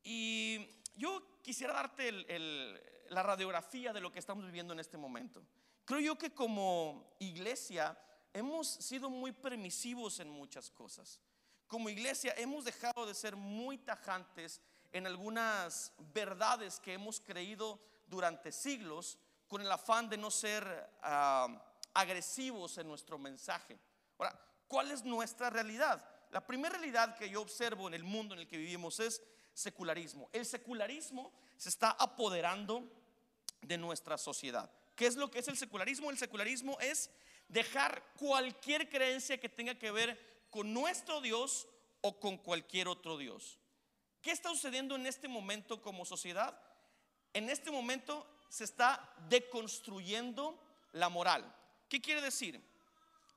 Y 0.04 0.68
yo 0.96 1.42
quisiera 1.42 1.74
darte 1.74 2.12
la 3.10 3.24
radiografía 3.24 3.94
de 3.94 4.02
lo 4.02 4.12
que 4.12 4.20
estamos 4.20 4.46
viviendo 4.46 4.74
en 4.74 4.80
este 4.80 4.98
momento. 4.98 5.44
Creo 5.86 6.00
yo 6.00 6.18
que 6.18 6.34
como 6.34 7.16
iglesia 7.20 7.98
hemos 8.34 8.68
sido 8.68 9.10
muy 9.10 9.32
permisivos 9.32 10.20
en 10.20 10.30
muchas 10.30 10.70
cosas. 10.70 11.20
como 11.68 11.88
iglesia 11.90 12.34
hemos 12.38 12.66
dejado 12.66 13.06
de 13.06 13.14
ser 13.14 13.36
muy 13.36 13.78
tajantes 13.78 14.60
en 14.92 15.06
algunas 15.06 15.94
verdades 16.14 16.80
que 16.80 16.94
hemos 16.94 17.22
creído 17.22 17.80
durante 18.08 18.52
siglos 18.52 19.20
con 19.48 19.62
el 19.62 19.72
afán 19.72 20.10
de 20.10 20.18
no 20.18 20.32
ser 20.32 20.90
ah, 21.04 21.48
agresivos 21.94 22.78
en 22.78 22.88
nuestro 22.88 23.18
mensaje. 23.18 23.78
Ahora, 24.18 24.40
¿cuál 24.68 24.92
es 24.92 25.04
nuestra 25.04 25.50
realidad? 25.50 26.08
La 26.32 26.46
primera 26.46 26.78
realidad 26.78 27.18
que 27.18 27.30
yo 27.30 27.42
observo 27.42 27.88
en 27.88 27.94
el 27.94 28.04
mundo 28.04 28.34
en 28.34 28.42
el 28.42 28.48
que 28.48 28.58
vivimos 28.58 29.00
es 29.00 29.22
secularismo. 29.54 30.30
El 30.32 30.46
secularismo 30.46 31.32
se 31.58 31.70
está 31.70 31.92
apoderando 31.92 32.84
de 33.62 33.78
nuestra 33.78 34.18
sociedad. 34.18 34.72
¿Qué 34.96 35.08
es 35.08 35.16
lo 35.16 35.32
que 35.32 35.40
es 35.40 35.48
el 35.48 35.58
secularismo? 35.58 36.12
El 36.12 36.18
secularismo 36.18 36.78
es 36.80 37.10
dejar 37.48 38.04
cualquier 38.18 38.90
creencia 38.90 39.40
que 39.40 39.50
tenga 39.50 39.76
que 39.76 39.92
ver 39.92 40.46
con 40.50 40.74
nuestro 40.74 41.22
Dios 41.22 41.68
o 42.02 42.20
con 42.20 42.38
cualquier 42.38 42.88
otro 42.88 43.18
Dios. 43.18 43.60
¿Qué 44.22 44.32
está 44.32 44.50
sucediendo 44.50 44.96
en 44.96 45.06
este 45.06 45.28
momento 45.28 45.82
como 45.82 46.06
sociedad? 46.06 46.60
En 47.34 47.50
este 47.50 47.72
momento 47.72 48.28
se 48.50 48.64
está 48.64 49.14
deconstruyendo 49.30 50.60
la 50.94 51.10
moral. 51.10 51.56
¿Qué 51.90 52.00
quiere 52.00 52.22
decir? 52.22 52.62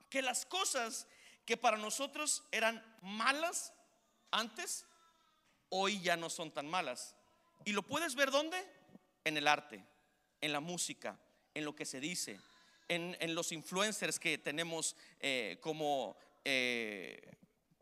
Que 0.09 0.21
las 0.21 0.45
cosas 0.45 1.07
que 1.45 1.57
para 1.57 1.77
nosotros 1.77 2.43
eran 2.51 2.83
malas 3.01 3.73
antes, 4.31 4.85
hoy 5.69 5.99
ya 6.01 6.15
no 6.15 6.29
son 6.29 6.51
tan 6.51 6.67
malas. 6.67 7.15
¿Y 7.65 7.71
lo 7.73 7.83
puedes 7.83 8.15
ver 8.15 8.31
dónde? 8.31 8.57
En 9.25 9.37
el 9.37 9.47
arte, 9.47 9.83
en 10.41 10.51
la 10.51 10.59
música, 10.59 11.17
en 11.53 11.65
lo 11.65 11.75
que 11.75 11.85
se 11.85 11.99
dice, 11.99 12.39
en, 12.87 13.35
los 13.35 13.51
influencers 13.51 14.19
que 14.19 14.37
tenemos 14.37 14.95
eh, 15.19 15.57
como 15.61 16.15
eh, 16.45 17.37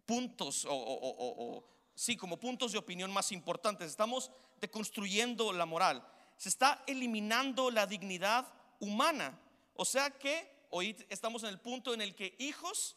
puntos 0.05 0.65
o, 0.69 1.63
sí, 1.95 2.15
como 2.15 2.39
puntos 2.39 2.71
de 2.71 2.77
opinión 2.77 3.11
más 3.11 3.31
importantes. 3.31 3.89
Estamos 3.89 4.31
deconstruyendo 4.59 5.51
la 5.51 5.65
moral. 5.65 6.05
Se 6.37 6.49
está 6.49 6.83
eliminando 6.87 7.71
la 7.71 7.87
dignidad 7.87 8.47
humana. 8.79 9.39
O 9.75 9.85
sea 9.85 10.11
que 10.11 10.50
hoy 10.71 10.95
estamos 11.09 11.43
en 11.43 11.49
el 11.49 11.59
punto 11.59 11.93
en 11.93 12.01
el 12.01 12.15
que 12.15 12.35
hijos 12.39 12.95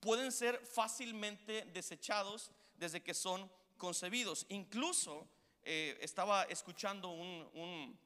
pueden 0.00 0.32
ser 0.32 0.64
fácilmente 0.64 1.64
desechados 1.72 2.50
desde 2.76 3.02
que 3.02 3.14
son 3.14 3.50
concebidos. 3.76 4.46
Incluso 4.48 5.28
eh, 5.62 5.98
estaba 6.00 6.44
escuchando 6.44 7.10
un, 7.10 7.98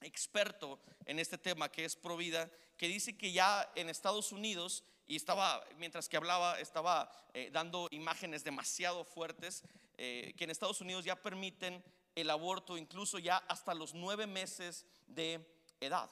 experto 0.00 0.78
en 1.06 1.18
este 1.18 1.38
tema 1.38 1.72
que 1.72 1.84
es 1.84 1.96
Provida, 1.96 2.48
que 2.76 2.86
dice 2.86 3.16
que 3.16 3.32
ya 3.32 3.68
en 3.74 3.88
Estados 3.88 4.30
Unidos, 4.30 4.84
y 5.08 5.16
estaba, 5.16 5.64
mientras 5.78 6.08
que 6.08 6.16
hablaba, 6.16 6.60
estaba 6.60 7.10
eh, 7.34 7.50
dando 7.52 7.88
imágenes 7.90 8.44
demasiado 8.44 9.04
fuertes, 9.04 9.64
eh, 9.96 10.34
que 10.36 10.44
en 10.44 10.50
Estados 10.50 10.80
Unidos 10.80 11.04
ya 11.04 11.16
permiten 11.16 11.82
el 12.14 12.30
aborto 12.30 12.76
incluso 12.76 13.18
ya 13.18 13.38
hasta 13.48 13.74
los 13.74 13.94
nueve 13.94 14.28
meses 14.28 14.86
de 15.08 15.44
edad. 15.80 16.08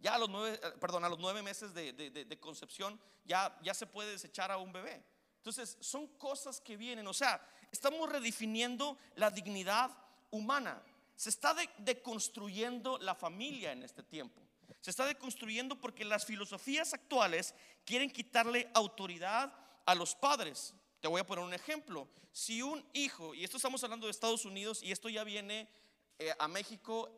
Ya 0.00 0.14
a 0.14 0.18
los 0.18 0.30
nueve, 0.30 0.58
perdón, 0.80 1.04
a 1.04 1.08
los 1.08 1.18
nueve 1.18 1.42
meses 1.42 1.74
de, 1.74 1.92
de 1.92 2.40
concepción 2.40 2.98
ya, 3.24 3.56
ya 3.62 3.74
se 3.74 3.86
puede 3.86 4.12
desechar 4.12 4.50
a 4.50 4.56
un 4.56 4.72
bebé. 4.72 5.04
Entonces, 5.36 5.78
son 5.80 6.06
cosas 6.18 6.60
que 6.60 6.76
vienen, 6.76 7.06
o 7.06 7.14
sea, 7.14 7.40
estamos 7.72 8.08
redefiniendo 8.10 8.98
la 9.14 9.30
dignidad 9.30 9.90
humana. 10.30 10.82
Se 11.16 11.30
está 11.30 11.54
deconstruyendo 11.78 12.98
la 12.98 13.14
familia 13.14 13.72
en 13.72 13.82
este 13.82 14.02
tiempo. 14.02 14.40
Se 14.80 14.90
está 14.90 15.04
deconstruyendo 15.04 15.78
porque 15.78 16.04
las 16.04 16.24
filosofías 16.24 16.94
actuales 16.94 17.54
quieren 17.84 18.10
quitarle 18.10 18.70
autoridad 18.74 19.52
a 19.84 19.94
los 19.94 20.14
padres. 20.14 20.74
Te 21.00 21.08
voy 21.08 21.20
a 21.20 21.26
poner 21.26 21.44
un 21.44 21.54
ejemplo. 21.54 22.08
Si 22.32 22.62
un 22.62 22.86
hijo, 22.92 23.34
y 23.34 23.44
esto 23.44 23.56
estamos 23.56 23.82
hablando 23.84 24.06
de 24.06 24.12
Estados 24.12 24.44
Unidos 24.44 24.82
y 24.82 24.92
esto 24.92 25.08
ya 25.08 25.24
viene 25.24 25.68
eh, 26.18 26.32
a 26.38 26.48
México 26.48 27.10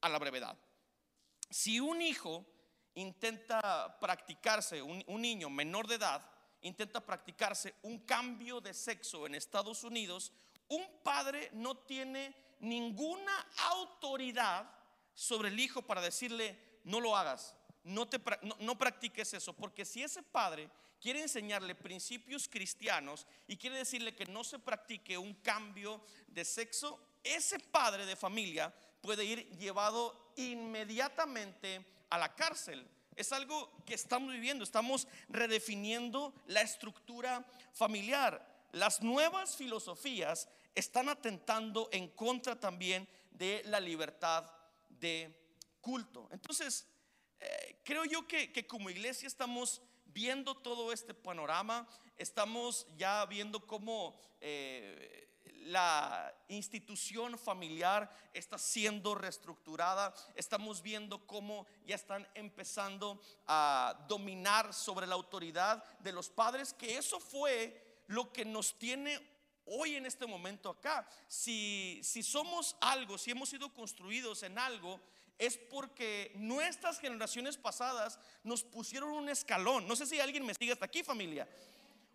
a 0.00 0.08
la 0.08 0.18
brevedad. 0.18 0.56
Si 1.50 1.80
un 1.80 2.02
hijo 2.02 2.44
intenta 2.94 3.98
practicarse, 4.00 4.82
un 4.82 5.20
niño 5.20 5.50
menor 5.50 5.86
de 5.86 5.96
edad, 5.96 6.30
intenta 6.62 7.00
practicarse 7.00 7.74
un 7.82 8.00
cambio 8.00 8.60
de 8.60 8.74
sexo 8.74 9.26
en 9.26 9.34
Estados 9.34 9.84
Unidos, 9.84 10.32
un 10.68 10.84
padre 11.02 11.50
no 11.52 11.76
tiene 11.76 12.34
ninguna 12.60 13.46
autoridad 13.70 14.68
sobre 15.14 15.48
el 15.48 15.60
hijo 15.60 15.82
para 15.82 16.00
decirle, 16.00 16.58
no 16.84 17.00
lo 17.00 17.16
hagas, 17.16 17.54
no, 17.84 18.06
te, 18.08 18.20
no, 18.60 18.76
practiques 18.76 19.32
eso, 19.34 19.52
porque 19.52 19.84
si 19.84 20.02
ese 20.02 20.22
padre 20.22 20.68
quiere 21.00 21.22
enseñarle 21.22 21.74
principios 21.74 22.48
cristianos 22.48 23.26
y 23.46 23.56
quiere 23.56 23.76
decirle 23.76 24.14
que 24.14 24.26
no 24.26 24.42
se 24.42 24.58
practique 24.58 25.16
un 25.16 25.34
cambio 25.34 26.02
de 26.26 26.44
sexo, 26.44 27.00
ese 27.22 27.58
padre 27.58 28.06
de 28.06 28.16
familia 28.16 28.74
puede 29.00 29.24
ir 29.24 29.48
llevado 29.56 30.25
inmediatamente 30.36 31.84
a 32.10 32.18
la 32.18 32.34
cárcel. 32.34 32.86
Es 33.16 33.32
algo 33.32 33.72
que 33.86 33.94
estamos 33.94 34.32
viviendo, 34.32 34.62
estamos 34.62 35.08
redefiniendo 35.28 36.34
la 36.46 36.60
estructura 36.60 37.44
familiar. 37.72 38.46
Las 38.72 39.02
nuevas 39.02 39.56
filosofías 39.56 40.48
están 40.74 41.08
atentando 41.08 41.88
en 41.92 42.08
contra 42.08 42.60
también 42.60 43.08
de 43.30 43.62
la 43.64 43.80
libertad 43.80 44.50
de 44.88 45.34
culto. 45.80 46.28
Entonces, 46.30 46.86
eh, 47.40 47.80
creo 47.84 48.04
yo 48.04 48.26
que, 48.26 48.66
como 48.66 48.90
iglesia 48.90 49.26
estamos 49.26 49.80
viendo 50.06 50.54
todo 50.54 50.92
este 50.92 51.14
panorama, 51.14 51.88
estamos 52.18 52.86
ya 52.96 53.24
viendo 53.26 53.66
cómo 53.66 54.18
eh, 54.40 55.25
la 55.66 56.32
institución 56.48 57.38
familiar 57.38 58.10
está 58.32 58.58
siendo 58.58 59.14
reestructurada, 59.14 60.14
estamos 60.34 60.82
viendo 60.82 61.26
cómo 61.26 61.66
ya 61.86 61.94
están 61.94 62.26
empezando 62.34 63.20
a 63.46 64.04
dominar 64.08 64.72
sobre 64.72 65.06
la 65.06 65.14
autoridad 65.14 65.82
de 66.00 66.12
los 66.12 66.30
padres, 66.30 66.72
que 66.72 66.96
eso 66.96 67.18
fue 67.20 68.02
lo 68.06 68.32
que 68.32 68.44
nos 68.44 68.78
tiene 68.78 69.20
hoy 69.66 69.96
en 69.96 70.06
este 70.06 70.26
momento 70.26 70.70
acá. 70.70 71.08
Si, 71.26 72.00
si 72.02 72.22
somos 72.22 72.76
algo, 72.80 73.18
si 73.18 73.32
hemos 73.32 73.48
sido 73.48 73.72
construidos 73.74 74.42
en 74.44 74.58
algo, 74.58 75.00
es 75.38 75.58
porque 75.58 76.32
nuestras 76.36 76.98
generaciones 76.98 77.58
pasadas 77.58 78.18
nos 78.42 78.62
pusieron 78.62 79.10
un 79.10 79.28
escalón. 79.28 79.86
No 79.86 79.96
sé 79.96 80.06
si 80.06 80.20
alguien 80.20 80.46
me 80.46 80.54
sigue 80.54 80.72
hasta 80.72 80.86
aquí, 80.86 81.02
familia. 81.02 81.48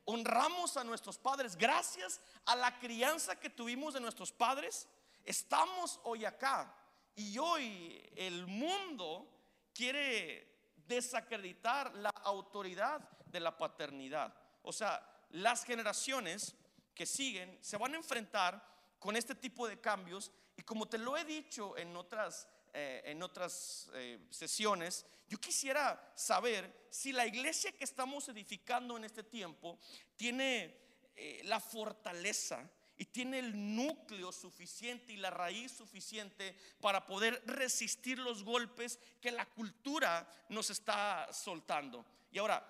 Honramos 0.05 0.77
a 0.77 0.83
nuestros 0.83 1.17
padres. 1.17 1.55
Gracias 1.55 2.19
a 2.45 2.55
la 2.55 2.79
crianza 2.79 3.39
que 3.39 3.49
tuvimos 3.49 3.93
de 3.93 3.99
nuestros 3.99 4.31
padres, 4.31 4.87
estamos 5.23 5.99
hoy 6.03 6.25
acá. 6.25 6.75
Y 7.15 7.37
hoy 7.37 8.01
el 8.15 8.47
mundo 8.47 9.27
quiere 9.73 10.51
desacreditar 10.87 11.93
la 11.95 12.09
autoridad 12.23 13.07
de 13.25 13.39
la 13.39 13.57
paternidad. 13.57 14.33
O 14.63 14.73
sea, 14.73 15.01
las 15.29 15.63
generaciones 15.63 16.55
que 16.93 17.05
siguen 17.05 17.57
se 17.61 17.77
van 17.77 17.93
a 17.93 17.97
enfrentar 17.97 18.61
con 18.99 19.15
este 19.15 19.35
tipo 19.35 19.67
de 19.67 19.79
cambios 19.79 20.31
y 20.57 20.63
como 20.63 20.87
te 20.87 20.97
lo 20.97 21.17
he 21.17 21.25
dicho 21.25 21.77
en 21.77 21.95
otras, 21.95 22.47
eh, 22.73 23.01
en 23.05 23.21
otras 23.21 23.89
eh, 23.93 24.19
sesiones, 24.29 25.05
yo 25.27 25.37
quisiera 25.39 26.13
saber 26.15 26.87
si 26.89 27.11
la 27.11 27.25
iglesia 27.25 27.71
que 27.71 27.83
estamos 27.83 28.27
edificando 28.29 28.97
en 28.97 29.03
este 29.03 29.23
tiempo 29.23 29.77
tiene 30.15 30.77
eh, 31.15 31.41
la 31.45 31.59
fortaleza 31.59 32.69
y 32.97 33.05
tiene 33.05 33.39
el 33.39 33.75
núcleo 33.75 34.31
suficiente 34.31 35.13
y 35.13 35.17
la 35.17 35.31
raíz 35.31 35.71
suficiente 35.71 36.55
para 36.79 37.05
poder 37.05 37.41
resistir 37.45 38.19
los 38.19 38.43
golpes 38.43 38.99
que 39.19 39.31
la 39.31 39.45
cultura 39.45 40.29
nos 40.49 40.69
está 40.69 41.27
soltando. 41.33 42.05
Y 42.31 42.37
ahora, 42.37 42.65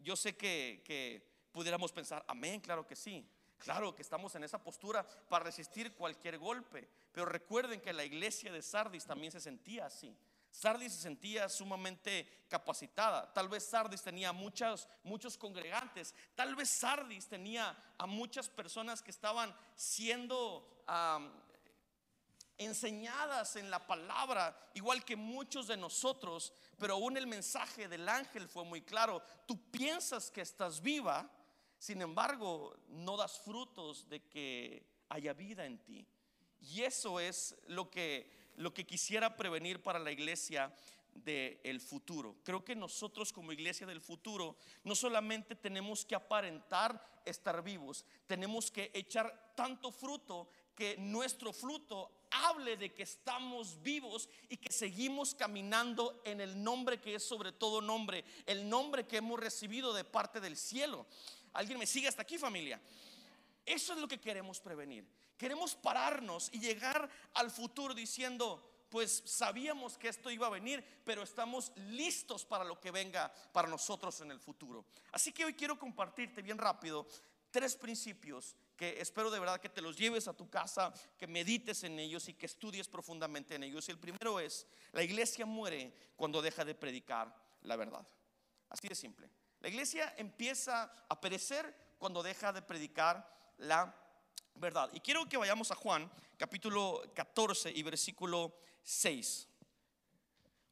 yo 0.00 0.16
sé 0.16 0.36
que, 0.36 0.82
que 0.84 1.26
pudiéramos 1.50 1.92
pensar, 1.92 2.24
amén, 2.28 2.60
claro 2.60 2.86
que 2.86 2.94
sí. 2.94 3.26
Claro 3.58 3.94
que 3.94 4.02
estamos 4.02 4.34
en 4.34 4.44
esa 4.44 4.62
postura 4.62 5.06
para 5.28 5.44
resistir 5.44 5.94
cualquier 5.94 6.38
golpe. 6.38 6.88
Pero 7.16 7.30
recuerden 7.30 7.80
que 7.80 7.94
la 7.94 8.04
iglesia 8.04 8.52
de 8.52 8.60
Sardis 8.60 9.06
también 9.06 9.32
se 9.32 9.40
sentía 9.40 9.86
así. 9.86 10.14
Sardis 10.50 10.92
se 10.92 11.00
sentía 11.00 11.48
sumamente 11.48 12.44
capacitada. 12.46 13.32
Tal 13.32 13.48
vez 13.48 13.64
Sardis 13.64 14.02
tenía 14.02 14.34
muchos, 14.34 14.86
muchos 15.02 15.38
congregantes. 15.38 16.14
Tal 16.34 16.54
vez 16.54 16.68
Sardis 16.68 17.26
tenía 17.26 17.74
a 17.96 18.06
muchas 18.06 18.50
personas 18.50 19.00
que 19.00 19.10
estaban 19.10 19.56
siendo 19.76 20.84
enseñadas 22.58 23.56
en 23.56 23.70
la 23.70 23.86
palabra, 23.86 24.54
igual 24.74 25.02
que 25.02 25.16
muchos 25.16 25.68
de 25.68 25.78
nosotros. 25.78 26.52
Pero 26.76 26.96
aún 26.96 27.16
el 27.16 27.26
mensaje 27.26 27.88
del 27.88 28.06
ángel 28.10 28.46
fue 28.46 28.66
muy 28.66 28.82
claro. 28.82 29.22
Tú 29.46 29.58
piensas 29.70 30.30
que 30.30 30.42
estás 30.42 30.82
viva, 30.82 31.30
sin 31.78 32.02
embargo, 32.02 32.76
no 32.88 33.16
das 33.16 33.40
frutos 33.40 34.06
de 34.06 34.22
que 34.28 34.86
haya 35.08 35.32
vida 35.32 35.64
en 35.64 35.78
ti. 35.78 36.06
Y 36.60 36.82
eso 36.82 37.20
es 37.20 37.54
lo 37.66 37.90
que, 37.90 38.30
lo 38.56 38.72
que 38.72 38.86
quisiera 38.86 39.36
prevenir 39.36 39.82
para 39.82 39.98
la 39.98 40.12
iglesia 40.12 40.72
del 41.24 41.80
futuro. 41.80 42.36
Creo 42.44 42.64
que 42.64 42.74
nosotros 42.74 43.32
como 43.32 43.52
iglesia 43.52 43.86
del 43.86 44.00
futuro 44.00 44.56
no 44.84 44.94
solamente 44.94 45.54
tenemos 45.54 46.04
que 46.04 46.14
aparentar 46.14 47.20
estar 47.24 47.62
vivos, 47.62 48.04
tenemos 48.26 48.70
que 48.70 48.90
echar 48.94 49.52
tanto 49.56 49.90
fruto 49.90 50.48
que 50.74 50.96
nuestro 50.98 51.52
fruto 51.52 52.10
hable 52.30 52.76
de 52.76 52.92
que 52.92 53.02
estamos 53.02 53.82
vivos 53.82 54.28
y 54.48 54.56
que 54.58 54.72
seguimos 54.72 55.34
caminando 55.34 56.20
en 56.24 56.40
el 56.40 56.62
nombre 56.62 57.00
que 57.00 57.14
es 57.14 57.22
sobre 57.26 57.52
todo 57.52 57.80
nombre, 57.80 58.24
el 58.44 58.68
nombre 58.68 59.06
que 59.06 59.16
hemos 59.18 59.40
recibido 59.40 59.94
de 59.94 60.04
parte 60.04 60.40
del 60.40 60.56
cielo. 60.56 61.06
¿Alguien 61.52 61.78
me 61.78 61.86
sigue 61.86 62.08
hasta 62.08 62.22
aquí 62.22 62.36
familia? 62.36 62.80
Eso 63.64 63.94
es 63.94 63.98
lo 63.98 64.06
que 64.06 64.20
queremos 64.20 64.60
prevenir. 64.60 65.06
Queremos 65.36 65.74
pararnos 65.76 66.50
y 66.52 66.60
llegar 66.60 67.08
al 67.34 67.50
futuro 67.50 67.94
diciendo, 67.94 68.86
pues 68.88 69.22
sabíamos 69.26 69.98
que 69.98 70.08
esto 70.08 70.30
iba 70.30 70.46
a 70.46 70.50
venir, 70.50 70.84
pero 71.04 71.22
estamos 71.22 71.72
listos 71.88 72.44
para 72.44 72.64
lo 72.64 72.80
que 72.80 72.90
venga 72.90 73.32
para 73.52 73.68
nosotros 73.68 74.20
en 74.20 74.30
el 74.30 74.40
futuro. 74.40 74.86
Así 75.12 75.32
que 75.32 75.44
hoy 75.44 75.54
quiero 75.54 75.78
compartirte 75.78 76.42
bien 76.42 76.58
rápido 76.58 77.06
tres 77.50 77.76
principios 77.76 78.54
que 78.76 79.00
espero 79.00 79.30
de 79.30 79.40
verdad 79.40 79.60
que 79.60 79.70
te 79.70 79.80
los 79.80 79.96
lleves 79.96 80.28
a 80.28 80.36
tu 80.36 80.50
casa, 80.50 80.92
que 81.18 81.26
medites 81.26 81.82
en 81.84 81.98
ellos 81.98 82.28
y 82.28 82.34
que 82.34 82.46
estudies 82.46 82.88
profundamente 82.88 83.54
en 83.54 83.64
ellos. 83.64 83.88
Y 83.88 83.92
el 83.92 83.98
primero 83.98 84.38
es, 84.38 84.66
la 84.92 85.02
iglesia 85.02 85.46
muere 85.46 85.92
cuando 86.14 86.42
deja 86.42 86.64
de 86.64 86.74
predicar 86.74 87.34
la 87.62 87.76
verdad. 87.76 88.06
Así 88.68 88.88
de 88.88 88.94
simple. 88.94 89.30
La 89.60 89.68
iglesia 89.68 90.14
empieza 90.18 90.92
a 91.08 91.20
perecer 91.20 91.74
cuando 91.98 92.22
deja 92.22 92.52
de 92.52 92.60
predicar 92.60 93.54
la 93.56 93.94
verdad. 94.58 94.90
Y 94.92 95.00
quiero 95.00 95.28
que 95.28 95.36
vayamos 95.36 95.70
a 95.70 95.74
Juan, 95.74 96.10
capítulo 96.36 97.02
14 97.14 97.70
y 97.70 97.82
versículo 97.82 98.54
6. 98.82 99.48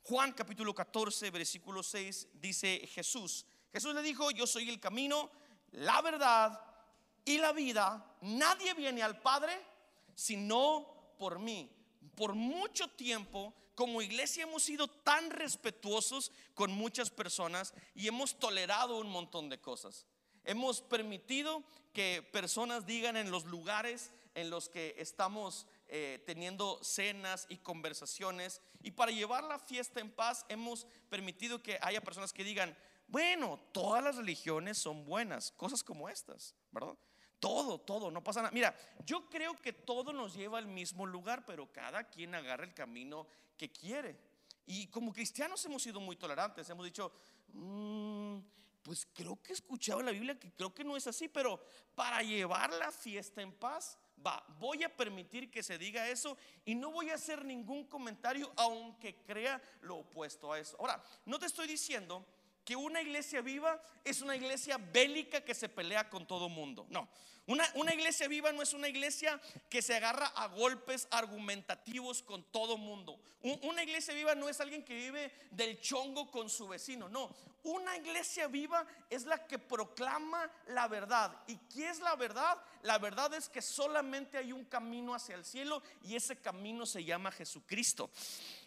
Juan 0.03 0.33
capítulo 0.33 0.75
14, 0.75 1.31
versículo 1.31 1.83
6 1.83 2.29
dice 2.35 2.87
Jesús. 2.93 3.47
Jesús 3.73 3.95
le 3.95 4.03
dijo, 4.03 4.31
yo 4.31 4.47
soy 4.47 4.69
el 4.69 4.79
camino, 4.79 5.31
la 5.73 6.03
verdad 6.03 6.61
y 7.25 7.39
la 7.39 7.53
vida. 7.53 8.17
Nadie 8.21 8.75
viene 8.75 9.03
al 9.03 9.21
Padre 9.21 9.59
sino 10.15 11.15
por 11.19 11.39
mí. 11.39 11.71
Por 12.15 12.35
mucho 12.35 12.89
tiempo, 12.89 13.55
como 13.75 14.03
iglesia 14.03 14.45
hemos 14.45 14.63
sido 14.63 14.89
tan 14.89 15.31
respetuosos 15.31 16.31
con 16.55 16.71
muchas 16.71 17.11
personas 17.11 17.75
y 17.95 18.07
hemos 18.07 18.39
tolerado 18.39 18.99
un 18.99 19.11
montón 19.11 19.49
de 19.49 19.61
cosas. 19.61 20.07
Hemos 20.45 20.81
permitido 20.83 21.65
que 21.95 22.29
personas 22.33 22.85
digan 22.85 23.17
en 23.17 23.31
los 23.31 23.47
lugares 23.47 24.13
en 24.35 24.51
los 24.51 24.69
que 24.69 24.95
estamos 24.99 25.67
eh, 25.87 26.23
teniendo 26.27 26.83
cenas 26.83 27.47
y 27.49 27.59
conversaciones. 27.59 28.61
Y 28.83 28.91
para 28.91 29.13
llevar 29.13 29.45
la 29.45 29.59
fiesta 29.59 30.01
en 30.01 30.11
paz 30.11 30.45
hemos 30.49 30.87
permitido 31.09 31.63
que 31.63 31.79
haya 31.81 32.03
personas 32.03 32.33
que 32.33 32.45
digan, 32.45 32.77
bueno, 33.07 33.61
todas 33.73 34.03
las 34.03 34.17
religiones 34.17 34.77
son 34.77 35.05
buenas, 35.05 35.53
cosas 35.53 35.83
como 35.83 36.09
estas, 36.09 36.55
¿verdad? 36.73 36.97
Todo, 37.39 37.79
todo, 37.79 38.11
no 38.11 38.25
pasa 38.25 38.41
nada. 38.41 38.53
Mira, 38.53 38.77
yo 39.05 39.29
creo 39.29 39.55
que 39.55 39.73
todo 39.73 40.13
nos 40.13 40.35
lleva 40.35 40.59
al 40.59 40.67
mismo 40.67 41.07
lugar, 41.07 41.45
pero 41.45 41.71
cada 41.73 42.05
quien 42.05 42.35
agarra 42.35 42.65
el 42.65 42.75
camino 42.75 43.27
que 43.57 43.71
quiere. 43.71 44.19
Y 44.67 44.87
como 44.89 45.13
cristianos 45.13 45.65
hemos 45.67 45.83
sido 45.83 46.01
muy 46.01 46.17
tolerantes, 46.17 46.69
hemos 46.71 46.87
dicho, 46.87 47.13
mmm, 47.53 48.39
pues 48.85 49.09
creo 49.15 49.43
que 49.43 49.55
escuchaba 49.55 50.01
en 50.01 50.07
la 50.07 50.13
Biblia 50.13 50.39
que 50.39 50.53
creo 50.53 50.73
que 50.75 50.85
no 50.85 50.95
es 50.95 51.07
así, 51.07 51.27
pero 51.27 51.59
para 51.95 52.23
llevar 52.23 52.71
la 52.75 52.93
fiesta 52.93 53.41
en 53.41 53.51
paz, 53.51 53.99
va, 54.25 54.45
voy 54.61 54.85
a 54.85 54.95
permitir 54.95 55.51
que 55.51 55.63
se 55.63 55.79
diga 55.79 56.07
eso 56.09 56.37
y 56.67 56.75
no 56.75 56.91
voy 56.91 57.09
a 57.09 57.15
hacer 57.15 57.47
ningún 57.47 57.85
comentario 57.85 58.53
aunque 58.57 59.17
crea 59.25 59.61
lo 59.81 59.97
opuesto 59.97 60.53
a 60.53 60.59
eso. 60.59 60.77
Ahora, 60.79 61.03
no 61.25 61.39
te 61.39 61.47
estoy 61.47 61.67
diciendo 61.67 62.27
que 62.65 62.77
una 62.77 63.01
iglesia 63.03 63.41
viva 63.41 63.81
es 64.05 64.23
una 64.23 64.37
iglesia 64.37 64.79
bélica 64.79 65.43
que 65.43 65.55
se 65.55 65.69
pelea 65.69 66.09
con 66.09 66.27
todo 66.27 66.49
mundo. 66.49 66.87
No, 66.89 67.09
una, 67.47 67.71
una, 67.75 67.93
iglesia 67.93 68.27
viva 68.27 68.53
no 68.53 68.63
es 68.63 68.73
una 68.73 68.89
iglesia 68.89 69.41
que 69.69 69.83
se 69.83 69.95
agarra 69.95 70.27
a 70.29 70.49
golpes 70.49 71.07
argumentativos 71.11 72.23
con 72.23 72.43
todo 72.45 72.79
mundo. 72.79 73.21
una 73.43 73.83
iglesia 73.83 74.15
viva 74.15 74.35
no 74.35 74.49
es 74.49 74.61
alguien 74.61 74.83
que 74.83 74.95
vive 74.95 75.31
del 75.51 75.79
chongo 75.81 76.31
con 76.31 76.49
su 76.49 76.69
vecino. 76.69 77.09
No, 77.09 77.35
una 77.65 77.97
iglesia 77.97 78.47
viva 78.47 78.87
es 79.11 79.25
la 79.25 79.47
que 79.47 79.59
proclama 79.59 80.51
la 80.69 80.89
verdad. 80.89 81.37
¿Y 81.47 81.57
qué 81.57 81.91
es 81.91 82.01
la 82.01 82.17
verdad? 82.17 82.59
La 82.83 82.99
verdad 82.99 83.35
es 83.35 83.49
que 83.49 83.61
solamente 83.61 84.39
hay 84.39 84.53
un 84.53 84.65
camino 84.65 85.15
hacia 85.15 85.35
el 85.35 85.45
cielo 85.45 85.83
y 86.03 86.17
ese 86.17 86.41
camino 86.41 86.87
se 86.87 87.05
llama 87.05 87.31
Jesucristo. 87.31 88.11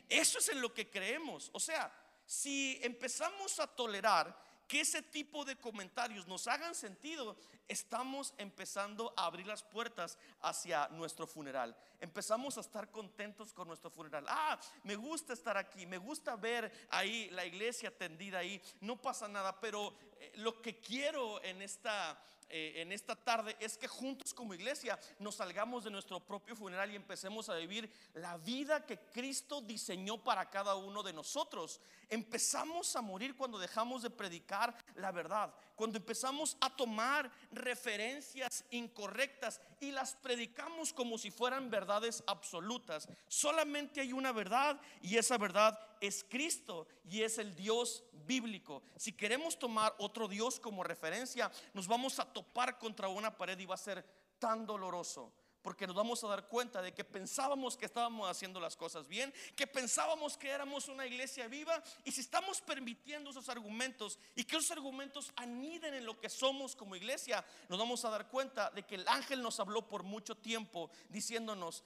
Eso 0.10 0.38
es 0.40 0.50
en 0.50 0.62
lo 0.62 0.74
que 0.74 0.90
creemos. 0.90 1.50
O 1.54 1.60
sea, 1.60 1.92
si 2.28 2.78
empezamos 2.84 3.60
a 3.60 3.66
tolerar 3.66 4.46
que 4.68 4.82
ese 4.82 5.02
tipo 5.02 5.46
de 5.46 5.56
comentarios 5.56 6.28
nos 6.28 6.46
hagan 6.48 6.76
sentido, 6.76 7.38
estamos 7.70 8.34
empezando 8.38 9.14
a 9.16 9.26
abrir 9.26 9.48
las 9.48 9.64
puertas 9.64 10.18
hacia 10.42 10.90
nuestro 10.90 11.26
funeral. 11.26 11.76
Empezamos 12.02 12.58
a 12.58 12.62
estar 12.62 12.92
contentos 12.92 13.54
con 13.54 13.70
nuestro 13.70 13.90
funeral. 13.90 14.26
Ah, 14.28 14.60
me 14.84 14.98
gusta 14.98 15.32
estar 15.32 15.56
aquí, 15.56 15.86
me 15.86 15.98
gusta 15.98 16.36
ver 16.36 16.88
ahí 16.90 17.30
la 17.30 17.46
iglesia 17.46 17.98
tendida 17.98 18.40
ahí, 18.40 18.62
no 18.82 19.02
pasa 19.02 19.30
nada, 19.30 19.58
pero 19.58 19.96
eh, 20.20 20.34
lo 20.36 20.62
que 20.62 20.82
quiero 20.82 21.42
en 21.44 21.62
esta 21.62 22.22
eh, 22.50 22.82
en 22.82 22.92
esta 22.92 23.16
tarde 23.16 23.58
es 23.60 23.78
que 23.78 23.88
juntos 23.88 24.34
como 24.34 24.54
iglesia 24.54 24.98
nos 25.20 25.36
salgamos 25.36 25.84
de 25.84 25.92
nuestro 25.92 26.20
propio 26.20 26.56
funeral 26.56 26.90
y 26.92 26.96
empecemos 26.96 27.50
a 27.50 27.56
vivir 27.56 27.92
la 28.14 28.38
vida 28.38 28.86
que 28.86 28.98
Cristo 28.98 29.62
diseñó 29.62 30.24
para 30.24 30.50
cada 30.50 30.76
uno 30.76 31.04
de 31.04 31.14
nosotros. 31.14 31.82
Empezamos 32.10 32.96
a 32.96 33.02
morir 33.02 33.36
cuando 33.36 33.60
dejamos 33.60 34.02
de 34.02 34.10
predicar 34.10 34.76
la 34.96 35.12
verdad, 35.12 35.54
cuando 35.78 36.00
empezamos 36.00 36.58
a 36.60 36.76
tomar 36.76 37.32
referencias 37.52 38.66
incorrectas 38.72 39.62
y 39.80 39.92
las 39.92 40.16
predicamos 40.16 40.92
como 40.92 41.20
si 41.20 41.30
fueran 41.30 41.70
verdades 41.70 42.24
absolutas. 42.26 43.08
Solamente 43.28 44.02
hay 44.02 44.12
una 44.12 44.32
verdad 44.32 44.82
y 45.04 45.18
esa 45.18 45.38
verdad 45.38 45.80
es 46.02 46.26
Cristo 46.28 46.88
y 47.08 47.22
es 47.22 47.38
el 47.38 47.56
Dios 47.56 48.04
bíblico. 48.26 48.82
Si 48.98 49.14
queremos 49.14 49.60
tomar 49.60 49.94
otro 50.00 50.28
Dios 50.28 50.60
como 50.60 50.84
referencia, 50.84 51.52
nos 51.76 51.88
vamos 51.88 52.18
a 52.18 52.26
topar 52.26 52.80
contra 52.80 53.08
una 53.08 53.38
pared 53.38 53.58
y 53.60 53.66
va 53.68 53.76
a 53.76 53.78
ser 53.78 54.04
tan 54.40 54.66
doloroso. 54.66 55.32
Porque 55.68 55.86
nos 55.86 55.98
vamos 55.98 56.24
a 56.24 56.30
dar 56.30 56.48
cuenta 56.48 56.82
de 56.82 56.94
que 56.94 57.04
pensábamos 57.04 57.76
que 57.76 57.88
estábamos 57.88 58.30
haciendo 58.30 58.58
las 58.58 58.78
cosas 58.78 59.06
bien, 59.06 59.34
que 59.54 59.68
pensábamos 59.68 60.38
que 60.38 60.48
éramos 60.48 60.88
una 60.88 61.06
iglesia 61.06 61.50
viva. 61.50 61.84
Y 62.06 62.14
si 62.14 62.22
estamos 62.22 62.62
permitiendo 62.62 63.32
esos 63.32 63.50
argumentos 63.50 64.18
y 64.34 64.46
que 64.46 64.56
esos 64.56 64.72
argumentos 64.72 65.34
aniden 65.36 65.94
en 65.96 66.06
lo 66.06 66.18
que 66.22 66.30
somos 66.30 66.74
como 66.74 66.96
iglesia, 66.96 67.44
nos 67.68 67.78
vamos 67.78 68.06
a 68.06 68.10
dar 68.10 68.30
cuenta 68.30 68.72
de 68.72 68.84
que 68.84 68.96
el 68.96 69.06
ángel 69.10 69.42
nos 69.42 69.60
habló 69.60 69.86
por 69.90 70.04
mucho 70.04 70.36
tiempo 70.36 70.90
diciéndonos, 71.10 71.84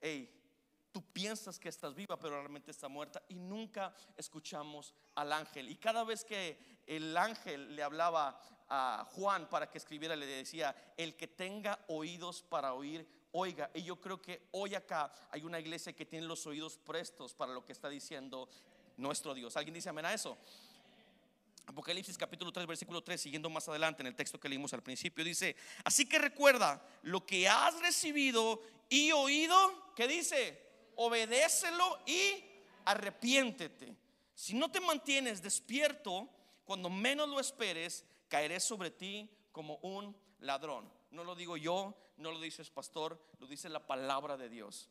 hey, 0.00 0.34
Tú 0.90 1.02
piensas 1.12 1.58
que 1.58 1.68
estás 1.68 1.94
viva, 1.94 2.18
pero 2.18 2.40
realmente 2.40 2.70
está 2.70 2.88
muerta. 2.88 3.22
Y 3.28 3.34
nunca 3.34 3.94
escuchamos 4.16 4.94
al 5.16 5.32
ángel. 5.34 5.68
Y 5.68 5.76
cada 5.76 6.02
vez 6.02 6.24
que 6.24 6.80
el 6.86 7.14
ángel 7.16 7.76
le 7.76 7.82
hablaba 7.82 8.40
a 8.68 9.06
Juan 9.12 9.48
para 9.48 9.70
que 9.70 9.78
escribiera, 9.78 10.16
le 10.16 10.26
decía, 10.26 10.74
el 10.96 11.14
que 11.14 11.28
tenga 11.28 11.78
oídos 11.88 12.42
para 12.42 12.72
oír, 12.72 13.06
oiga. 13.32 13.70
Y 13.74 13.82
yo 13.82 14.00
creo 14.00 14.20
que 14.20 14.48
hoy 14.52 14.74
acá 14.74 15.12
hay 15.30 15.42
una 15.42 15.58
iglesia 15.60 15.92
que 15.94 16.06
tiene 16.06 16.26
los 16.26 16.46
oídos 16.46 16.78
prestos 16.78 17.34
para 17.34 17.52
lo 17.52 17.64
que 17.64 17.72
está 17.72 17.88
diciendo 17.88 18.48
nuestro 18.96 19.34
Dios. 19.34 19.56
¿Alguien 19.56 19.74
dice 19.74 19.88
amén 19.88 20.06
a 20.06 20.14
eso? 20.14 20.36
Apocalipsis 21.66 22.16
capítulo 22.16 22.50
3, 22.50 22.66
versículo 22.66 23.02
3, 23.02 23.20
siguiendo 23.20 23.50
más 23.50 23.68
adelante 23.68 24.02
en 24.02 24.06
el 24.06 24.14
texto 24.14 24.40
que 24.40 24.48
leímos 24.48 24.72
al 24.72 24.82
principio, 24.82 25.22
dice, 25.22 25.54
así 25.84 26.08
que 26.08 26.18
recuerda 26.18 26.82
lo 27.02 27.26
que 27.26 27.46
has 27.46 27.78
recibido 27.80 28.62
y 28.88 29.12
oído, 29.12 29.92
¿qué 29.94 30.08
dice? 30.08 30.68
obedécelo 30.98 32.00
y 32.06 32.44
arrepiéntete. 32.84 33.96
Si 34.34 34.54
no 34.54 34.70
te 34.70 34.80
mantienes 34.80 35.42
despierto, 35.42 36.28
cuando 36.64 36.90
menos 36.90 37.28
lo 37.28 37.40
esperes, 37.40 38.04
caeré 38.28 38.60
sobre 38.60 38.90
ti 38.90 39.30
como 39.52 39.76
un 39.76 40.16
ladrón. 40.40 40.90
No 41.10 41.24
lo 41.24 41.34
digo 41.34 41.56
yo, 41.56 41.94
no 42.16 42.32
lo 42.32 42.40
dices 42.40 42.70
pastor, 42.70 43.20
lo 43.38 43.46
dice 43.46 43.68
la 43.68 43.86
palabra 43.86 44.36
de 44.36 44.48
Dios. 44.48 44.90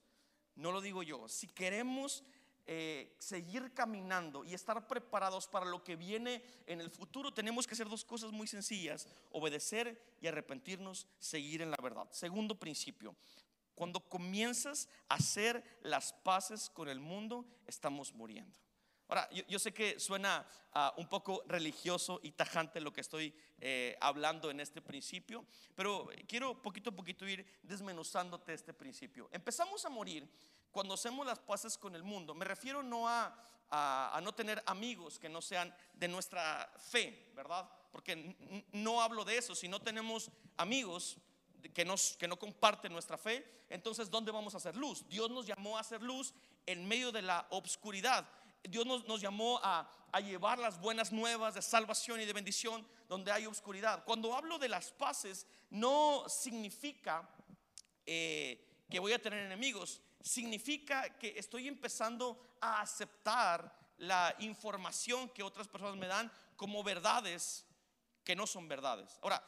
No 0.55 0.71
lo 0.71 0.81
digo 0.81 1.03
yo. 1.03 1.27
Si 1.27 1.47
queremos 1.47 2.23
eh, 2.65 3.15
seguir 3.19 3.73
caminando 3.73 4.43
y 4.43 4.53
estar 4.53 4.87
preparados 4.87 5.47
para 5.47 5.65
lo 5.65 5.83
que 5.83 5.95
viene 5.95 6.43
en 6.65 6.81
el 6.81 6.89
futuro, 6.89 7.33
tenemos 7.33 7.65
que 7.65 7.73
hacer 7.73 7.87
dos 7.87 8.03
cosas 8.03 8.31
muy 8.31 8.47
sencillas, 8.47 9.07
obedecer 9.31 10.17
y 10.19 10.27
arrepentirnos, 10.27 11.07
seguir 11.19 11.61
en 11.61 11.71
la 11.71 11.77
verdad. 11.81 12.07
Segundo 12.11 12.59
principio, 12.59 13.15
cuando 13.75 13.99
comienzas 13.99 14.89
a 15.07 15.15
hacer 15.15 15.63
las 15.81 16.11
paces 16.11 16.69
con 16.69 16.89
el 16.89 16.99
mundo, 16.99 17.45
estamos 17.67 18.13
muriendo. 18.13 18.59
Ahora, 19.07 19.29
yo, 19.47 19.57
sé 19.57 19.73
que 19.73 19.99
suena 19.99 20.45
ah, 20.73 20.93
un 20.97 21.07
poco 21.07 21.43
religioso 21.47 22.19
y 22.23 22.31
tajante 22.31 22.81
lo 22.81 22.91
que 22.91 23.01
estoy 23.01 23.33
eh, 23.59 23.97
hablando 24.01 24.51
en 24.51 24.59
este 24.59 24.81
principio, 24.81 25.45
pero 25.75 26.09
quiero 26.27 26.61
poquito 26.61 26.89
a 26.89 26.95
poquito 26.95 27.27
ir 27.27 27.45
desmenuzándote 27.63 28.53
este 28.53 28.73
principio. 28.73 29.29
Empezamos 29.31 29.85
a 29.85 29.89
morir 29.89 30.27
cuando 30.71 30.93
hacemos 30.93 31.25
las 31.25 31.39
paces 31.39 31.77
con 31.77 31.95
el 31.95 32.03
mundo. 32.03 32.35
Me 32.35 32.45
refiero 32.45 32.83
no 32.83 33.07
a, 33.07 33.33
a 33.69 34.19
no 34.21 34.33
tener 34.33 34.61
amigos 34.65 35.17
que 35.19 35.29
no 35.29 35.41
sean 35.41 35.73
de 35.93 36.07
nuestra 36.07 36.71
fe, 36.77 37.31
¿verdad? 37.33 37.69
Porque 37.91 38.35
no 38.73 39.01
hablo 39.01 39.23
de 39.23 39.37
eso. 39.37 39.55
Si 39.55 39.67
no 39.67 39.81
tenemos 39.81 40.29
amigos, 40.57 41.17
que, 41.73 41.85
nos, 41.85 42.15
que 42.17 42.27
no 42.27 42.37
comparten 42.37 42.91
nuestra 42.91 43.17
fe, 43.17 43.45
entonces 43.69 44.09
¿dónde 44.09 44.31
vamos 44.31 44.53
a 44.53 44.57
hacer 44.57 44.75
luz? 44.75 45.07
Dios 45.09 45.29
nos 45.29 45.45
llamó 45.45 45.77
a 45.77 45.81
hacer 45.81 46.01
luz 46.01 46.33
en 46.65 46.87
medio 46.87 47.11
de 47.11 47.21
la 47.21 47.47
obscuridad. 47.49 48.27
Dios 48.63 48.85
nos, 48.85 49.21
llamó 49.21 49.59
a, 49.63 49.89
llevar 50.21 50.57
las 50.57 50.81
buenas 50.81 51.11
nuevas 51.11 51.53
de 51.53 51.61
salvación 51.61 52.19
y 52.19 52.25
de 52.25 52.33
bendición 52.33 52.87
donde 53.07 53.31
hay 53.31 53.45
oscuridad. 53.45 54.03
Cuando 54.03 54.35
hablo 54.35 54.57
de 54.57 54.67
las 54.67 54.91
paces, 54.91 55.45
no 55.69 56.25
significa 56.27 57.29
eh, 58.05 58.85
que 58.89 58.99
voy 58.99 59.13
a 59.13 59.21
tener 59.21 59.45
enemigos, 59.45 60.01
significa 60.21 61.17
que 61.19 61.37
estoy 61.37 61.67
empezando 61.67 62.57
a 62.61 62.81
aceptar 62.81 63.77
la 63.97 64.35
información 64.39 65.29
que 65.29 65.43
otras 65.43 65.67
personas 65.67 65.95
me 65.95 66.07
dan 66.07 66.31
como 66.55 66.83
verdades 66.83 67.65
que 68.23 68.35
no 68.35 68.47
son 68.47 68.67
verdades. 68.67 69.19
Ahora, 69.21 69.41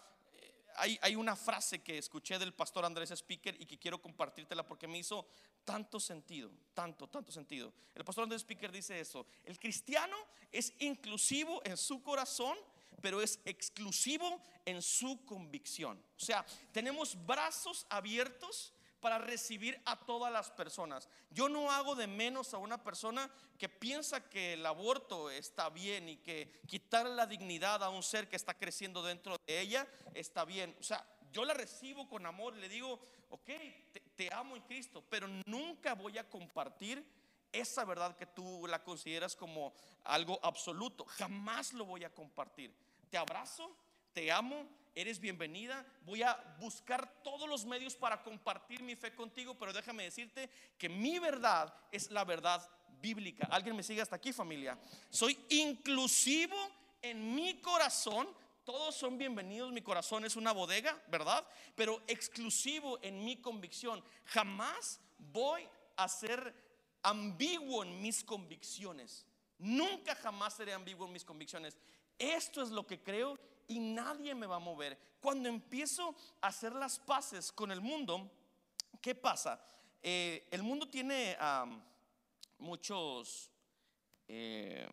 hay, 0.79 1.15
una 1.15 1.35
frase 1.35 1.79
que 1.79 1.97
escuché 1.97 2.39
del 2.39 2.53
pastor 2.53 2.85
Andrés 2.85 3.11
Speaker 3.11 3.55
y 3.59 3.65
que 3.65 3.77
quiero 3.77 4.01
compartírtela 4.01 4.65
porque 4.65 4.87
me 4.87 4.97
hizo 4.97 5.27
tanto 5.65 5.99
sentido, 5.99 6.51
tanto, 6.73 7.07
tanto 7.07 7.31
sentido. 7.31 7.73
El 7.93 8.05
pastor 8.05 8.23
Andrés 8.23 8.41
Speaker 8.41 8.71
dice 8.71 8.99
eso, 8.99 9.25
el 9.43 9.59
cristiano 9.59 10.15
es 10.51 10.73
inclusivo 10.79 11.61
en 11.65 11.77
su 11.77 12.01
corazón, 12.01 12.57
pero 13.01 13.21
es 13.21 13.39
exclusivo 13.45 14.41
en 14.65 14.81
su 14.81 15.25
convicción. 15.25 16.01
O 16.17 16.19
sea, 16.19 16.45
tenemos 16.71 17.17
brazos 17.25 17.85
abiertos 17.89 18.73
para 18.99 19.17
recibir 19.17 19.81
a 19.85 19.97
todas 19.97 20.31
las 20.31 20.51
personas. 20.51 21.07
Yo 21.29 21.49
no 21.49 21.71
hago 21.71 21.95
de 21.95 22.07
menos 22.07 22.53
a 22.53 22.57
una 22.57 22.83
persona 22.83 23.29
que 23.57 23.69
piensa 23.69 24.29
que 24.29 24.53
el 24.53 24.65
aborto 24.65 25.29
está 25.29 25.69
bien 25.69 26.09
y 26.09 26.17
que 26.17 26.61
quitar 26.67 27.05
la 27.05 27.25
dignidad 27.25 27.83
a 27.83 27.89
un 27.89 28.03
ser 28.03 28.27
que 28.27 28.35
está 28.35 28.53
creciendo 28.53 29.03
dentro 29.03 29.37
de 29.45 29.59
ella 29.59 29.87
está 30.13 30.45
bien. 30.45 30.75
O 30.79 30.83
sea, 30.83 31.05
yo 31.31 31.45
la 31.45 31.53
recibo 31.53 32.07
con 32.07 32.25
amor 32.25 32.55
le 32.55 32.69
digo, 32.69 32.99
ok, 33.29 33.45
te, 33.91 33.99
te 34.15 34.33
amo 34.33 34.55
en 34.55 34.63
Cristo, 34.63 35.03
pero 35.09 35.27
nunca 35.45 35.93
voy 35.93 36.17
a 36.17 36.27
compartir 36.27 37.05
esa 37.51 37.85
verdad 37.85 38.15
que 38.15 38.25
tú 38.25 38.67
la 38.67 38.83
consideras 38.83 39.35
como 39.35 39.73
algo 40.03 40.39
absoluto. 40.43 41.05
Jamás 41.05 41.73
lo 41.73 41.85
voy 41.85 42.03
a 42.03 42.13
compartir. 42.13 42.73
Te 43.09 43.17
abrazo, 43.17 43.75
te 44.13 44.31
amo 44.31 44.67
eres 44.95 45.19
bienvenida. 45.19 45.85
Voy 46.05 46.23
a 46.23 46.35
buscar 46.59 47.21
todos 47.23 47.47
los 47.47 47.65
medios 47.65 47.95
para 47.95 48.21
compartir 48.21 48.81
mi 48.83 48.95
fe 48.95 49.15
contigo, 49.15 49.57
pero 49.57 49.71
déjame 49.71 50.03
decirte 50.03 50.49
que 50.77 50.89
mi 50.89 51.19
verdad 51.19 51.73
es 51.91 52.11
la 52.11 52.25
verdad 52.25 52.69
bíblica. 53.01 53.47
¿Alguien 53.49 53.75
me 53.75 53.83
sigue 53.83 54.01
hasta 54.01 54.17
aquí, 54.17 54.33
familia? 54.33 54.77
Soy 55.09 55.39
inclusivo 55.49 56.55
en 57.01 57.33
mi 57.33 57.61
corazón. 57.61 58.27
Todos 58.65 58.95
son 58.95 59.17
bienvenidos, 59.17 59.71
mi 59.71 59.81
corazón 59.81 60.25
es 60.25 60.35
una 60.35 60.51
bodega, 60.51 61.01
¿verdad? 61.07 61.47
Pero 61.75 62.03
exclusivo 62.07 62.99
en 63.01 63.23
mi 63.23 63.37
convicción. 63.37 64.03
Jamás 64.25 64.99
voy 65.17 65.67
a 65.95 66.07
ser 66.07 66.53
ambiguo 67.01 67.83
en 67.83 68.01
mis 68.01 68.23
convicciones. 68.23 69.25
Nunca 69.57 70.13
jamás 70.15 70.55
seré 70.55 70.73
ambiguo 70.73 71.07
en 71.07 71.13
mis 71.13 71.25
convicciones. 71.25 71.77
Esto 72.17 72.61
es 72.61 72.69
lo 72.69 72.85
que 72.85 73.01
creo 73.01 73.39
y 73.69 73.79
nadie 73.79 74.35
me 74.35 74.47
va 74.47 74.57
a 74.57 74.59
mover. 74.59 74.97
Cuando 75.21 75.47
empiezo 75.47 76.15
a 76.41 76.47
hacer 76.47 76.73
las 76.73 76.99
paces 76.99 77.51
con 77.51 77.71
el 77.71 77.79
mundo, 77.79 78.29
¿qué 79.01 79.15
pasa? 79.15 79.63
Eh, 80.01 80.47
el 80.51 80.63
mundo 80.63 80.89
tiene 80.89 81.37
muchos 82.57 83.51
eh, 84.27 84.89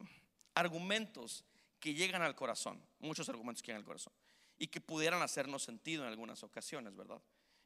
argumentos 0.54 1.44
que 1.80 1.94
llegan 1.94 2.22
al 2.22 2.34
corazón, 2.34 2.80
muchos 3.00 3.28
argumentos 3.28 3.62
que 3.62 3.68
llegan 3.68 3.80
al 3.80 3.86
corazón 3.86 4.12
y 4.58 4.68
que 4.68 4.80
pudieran 4.80 5.22
hacernos 5.22 5.62
sentido 5.62 6.02
en 6.02 6.10
algunas 6.10 6.42
ocasiones, 6.42 6.94
¿verdad? 6.94 7.20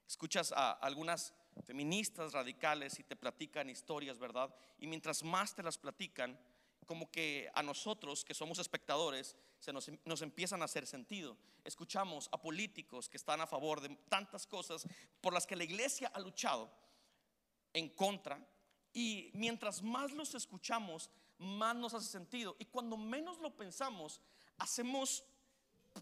Escuchas 0.06 0.52
a 0.52 0.72
algunas 0.72 1.34
feministas 1.64 2.32
radicales 2.32 2.98
y 2.98 3.04
te 3.04 3.16
platican 3.16 3.68
historias, 3.68 4.18
¿verdad? 4.18 4.54
Y 4.78 4.86
mientras 4.86 5.22
más 5.22 5.54
te 5.54 5.62
las 5.62 5.78
platican, 5.78 6.38
como 6.86 7.10
que 7.10 7.50
a 7.54 7.62
nosotros 7.62 8.24
que 8.24 8.34
somos 8.34 8.58
espectadores 8.58 9.36
se 9.60 9.72
nos, 9.72 9.90
nos, 10.04 10.22
empiezan 10.22 10.62
a 10.62 10.64
hacer 10.64 10.86
sentido. 10.86 11.36
Escuchamos 11.64 12.28
a 12.32 12.40
políticos 12.40 13.08
que 13.08 13.16
están 13.16 13.40
a 13.40 13.46
favor 13.46 13.80
de 13.80 13.90
tantas 14.08 14.46
cosas 14.46 14.86
por 15.20 15.32
las 15.32 15.46
que 15.46 15.56
la 15.56 15.64
iglesia 15.64 16.10
ha 16.12 16.18
luchado 16.18 16.70
en 17.72 17.90
contra 17.90 18.44
y 18.92 19.30
mientras 19.34 19.82
más 19.82 20.12
los 20.12 20.34
escuchamos, 20.34 21.10
más 21.38 21.76
nos 21.76 21.94
hace 21.94 22.08
sentido. 22.08 22.56
Y 22.58 22.64
cuando 22.66 22.96
menos 22.96 23.38
lo 23.38 23.56
pensamos, 23.56 24.20
hacemos 24.58 25.24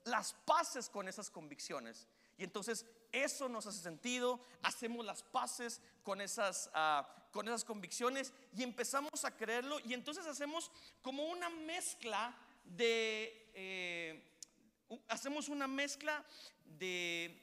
las 0.04 0.32
paces 0.32 0.88
con 0.88 1.08
esas 1.08 1.30
convicciones. 1.30 2.06
Y 2.36 2.44
entonces 2.44 2.86
eso 3.12 3.48
nos 3.48 3.66
hace 3.66 3.80
sentido, 3.80 4.40
hacemos 4.62 5.04
las 5.04 5.22
paces 5.22 5.80
con 6.02 6.20
esas, 6.20 6.70
ah, 6.74 7.08
con 7.32 7.46
esas 7.48 7.64
convicciones 7.64 8.32
y 8.54 8.62
empezamos 8.62 9.24
a 9.24 9.36
creerlo 9.36 9.78
y 9.80 9.92
entonces 9.92 10.26
hacemos 10.26 10.70
como 11.02 11.24
una 11.24 11.50
mezcla 11.50 12.36
de, 12.76 13.50
eh, 13.54 14.22
hacemos 15.08 15.48
una 15.48 15.66
mezcla 15.66 16.24
de, 16.64 17.42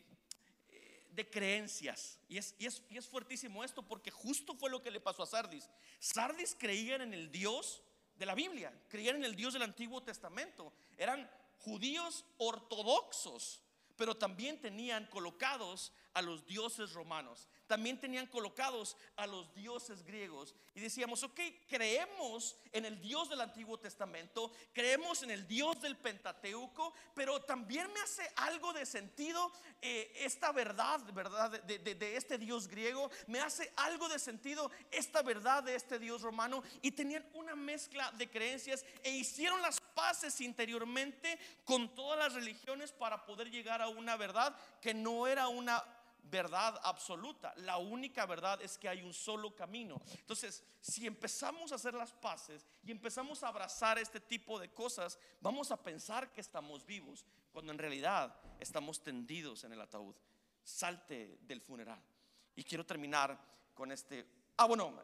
eh, 0.70 1.30
creencias. 1.30 2.20
Y, 2.28 2.38
es, 2.38 2.56
y 2.60 2.98
es 2.98 3.08
fuertísimo 3.08 3.64
esto 3.64 3.82
porque 3.82 4.12
justo 4.12 4.56
fue 4.56 4.70
lo 4.70 4.82
que 4.82 4.92
le 4.92 5.00
pasó 5.00 5.24
a 5.24 5.28
Sardis. 5.28 5.70
Sardis 6.00 6.56
creían 6.58 7.02
en 7.02 7.14
el 7.14 7.32
Dios 7.32 7.84
de 8.16 8.26
la 8.26 8.36
Biblia, 8.36 8.74
creían 8.88 9.18
en 9.18 9.26
el 9.26 9.36
Dios 9.36 9.54
del 9.54 9.64
Antiguo 9.64 10.02
Testamento, 10.02 10.74
eran 10.98 11.30
judíos 11.60 12.26
ortodoxos 12.38 13.62
pero 13.96 14.16
también 14.16 14.60
tenían 14.60 15.06
colocados 15.08 15.92
a 16.15 16.21
los 16.21 16.45
dioses 16.47 16.93
romanos, 16.93 17.47
también 17.67 17.99
tenían 17.99 18.25
colocados 18.28 18.95
a 19.17 19.28
los 19.28 19.54
dioses 19.54 20.04
griegos. 20.04 20.56
Y 20.73 20.80
decíamos, 20.80 21.23
ok, 21.23 21.39
creemos 21.67 22.56
en 22.71 22.86
el 22.86 22.99
Dios 23.01 23.30
del 23.30 23.41
Antiguo 23.41 23.78
Testamento, 23.78 24.51
creemos 24.73 25.23
en 25.23 25.32
el 25.32 25.45
Dios 25.47 25.82
del 25.82 25.97
Pentateuco, 25.97 26.93
pero 27.13 27.41
también 27.41 27.91
me 27.93 27.99
hace 27.99 28.32
algo 28.38 28.71
de 28.71 28.86
sentido 28.86 29.51
eh, 29.82 30.12
esta 30.21 30.51
verdad, 30.51 31.01
verdad, 31.13 31.62
de, 31.63 31.80
de 31.80 32.15
este 32.15 32.38
Dios 32.38 32.67
griego, 32.67 33.12
me 33.28 33.41
hace 33.41 33.71
algo 33.75 34.08
de 34.08 34.17
sentido 34.17 34.71
esta 34.91 35.21
verdad 35.21 35.63
de 35.63 35.75
este 35.75 35.99
Dios 35.99 36.21
romano. 36.21 36.63
Y 36.82 36.91
tenían 36.91 37.25
una 37.34 37.56
mezcla 37.56 38.12
de 38.13 38.30
creencias 38.30 38.86
e 39.04 39.12
hicieron 39.12 39.62
las 39.62 39.82
paces 39.82 40.39
interiormente 40.39 41.38
con 41.65 41.93
todas 41.93 42.17
las 42.19 42.34
religiones 42.34 42.93
para 42.93 43.25
poder 43.25 43.51
llegar 43.51 43.82
a 43.82 43.89
una 43.89 44.15
verdad 44.15 44.56
que 44.82 44.93
no 44.93 45.28
era 45.28 45.47
una 45.47 45.84
verdad 46.30 46.80
absoluta. 46.84 47.54
La 47.58 47.78
única 47.78 48.26
verdad 48.26 48.62
es 48.62 48.78
que 48.78 48.90
hay 48.90 49.02
un 49.02 49.14
solo 49.14 49.56
camino. 49.56 50.02
Entonces, 50.18 50.64
si 50.82 51.06
empezamos 51.08 51.72
a 51.72 51.76
hacer 51.76 51.94
las 51.94 52.14
paces 52.14 52.66
y 52.84 52.92
empezamos 52.92 53.44
a 53.44 53.48
abrazar 53.48 53.98
este 53.98 54.20
tipo 54.20 54.60
de 54.60 54.70
cosas, 54.70 55.20
vamos 55.42 55.72
a 55.72 55.82
pensar 55.82 56.32
que 56.32 56.42
estamos 56.42 56.86
vivos, 56.86 57.26
cuando 57.52 57.72
en 57.72 57.80
realidad 57.80 58.36
estamos 58.60 59.02
tendidos 59.02 59.64
en 59.64 59.74
el 59.74 59.82
ataúd. 59.82 60.16
Salte 60.64 61.38
del 61.42 61.62
funeral. 61.62 62.02
Y 62.56 62.64
quiero 62.64 62.86
terminar 62.86 63.40
con 63.74 63.92
este 63.92 64.26
Ah, 64.58 64.68
bueno, 64.68 65.04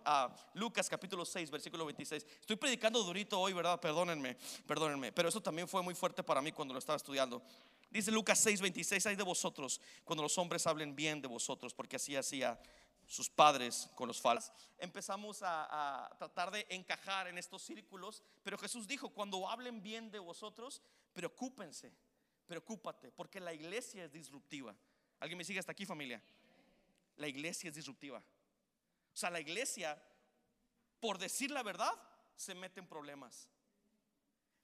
Lucas 0.54 0.88
capítulo 0.88 1.26
6, 1.26 1.52
versículo 1.52 1.86
26. 1.86 2.26
Estoy 2.40 2.56
predicando 2.56 3.04
durito 3.04 3.38
hoy, 3.38 3.52
¿verdad? 3.52 3.82
Perdónenme, 3.82 4.38
perdónenme. 4.66 5.12
Pero 5.12 5.28
eso 5.28 5.42
también 5.42 5.68
fue 5.68 5.82
muy 5.82 5.94
fuerte 5.94 6.24
para 6.24 6.42
mí 6.42 6.54
cuando 6.54 6.74
lo 6.74 6.80
estaba 6.80 6.96
estudiando. 6.96 7.42
Dice 7.90 8.12
Lucas 8.12 8.40
6, 8.40 8.62
26, 8.62 9.06
hay 9.08 9.16
de 9.18 9.24
vosotros 9.24 9.82
cuando 10.06 10.24
los 10.24 10.38
hombres 10.38 10.66
hablen 10.68 10.96
bien 10.96 11.22
de 11.22 11.28
vosotros, 11.28 11.74
porque 11.74 11.98
así 11.98 12.16
hacía 12.16 12.58
sus 13.06 13.30
padres 13.30 13.90
con 13.96 14.08
los 14.08 14.22
falsos. 14.22 14.54
Empezamos 14.78 15.42
a, 15.44 16.10
tratar 16.18 16.50
de 16.50 16.66
encajar 16.70 17.28
en 17.28 17.38
estos 17.38 17.62
círculos, 17.62 18.24
pero 18.44 18.58
Jesús 18.58 18.88
dijo, 18.88 19.10
cuando 19.10 19.50
hablen 19.50 19.82
bien 19.82 20.10
de 20.12 20.20
vosotros, 20.20 20.82
preocúpense, 21.12 21.92
preocúpate, 22.48 23.12
porque 23.12 23.42
la 23.42 23.54
iglesia 23.54 24.06
es 24.06 24.14
disruptiva. 24.14 24.74
¿Alguien 25.20 25.38
me 25.38 25.44
sigue 25.44 25.60
hasta 25.60 25.74
aquí, 25.74 25.86
familia? 25.86 26.24
La 27.18 27.28
iglesia 27.28 27.68
es 27.68 27.76
disruptiva. 27.76 28.24
O 29.14 29.18
sea, 29.18 29.30
la 29.30 29.40
iglesia, 29.40 30.02
por 31.00 31.18
decir 31.18 31.52
la 31.52 31.64
verdad, 31.64 31.92
se 32.36 32.56
mete 32.56 32.80
en 32.80 32.88
problemas. 32.88 33.48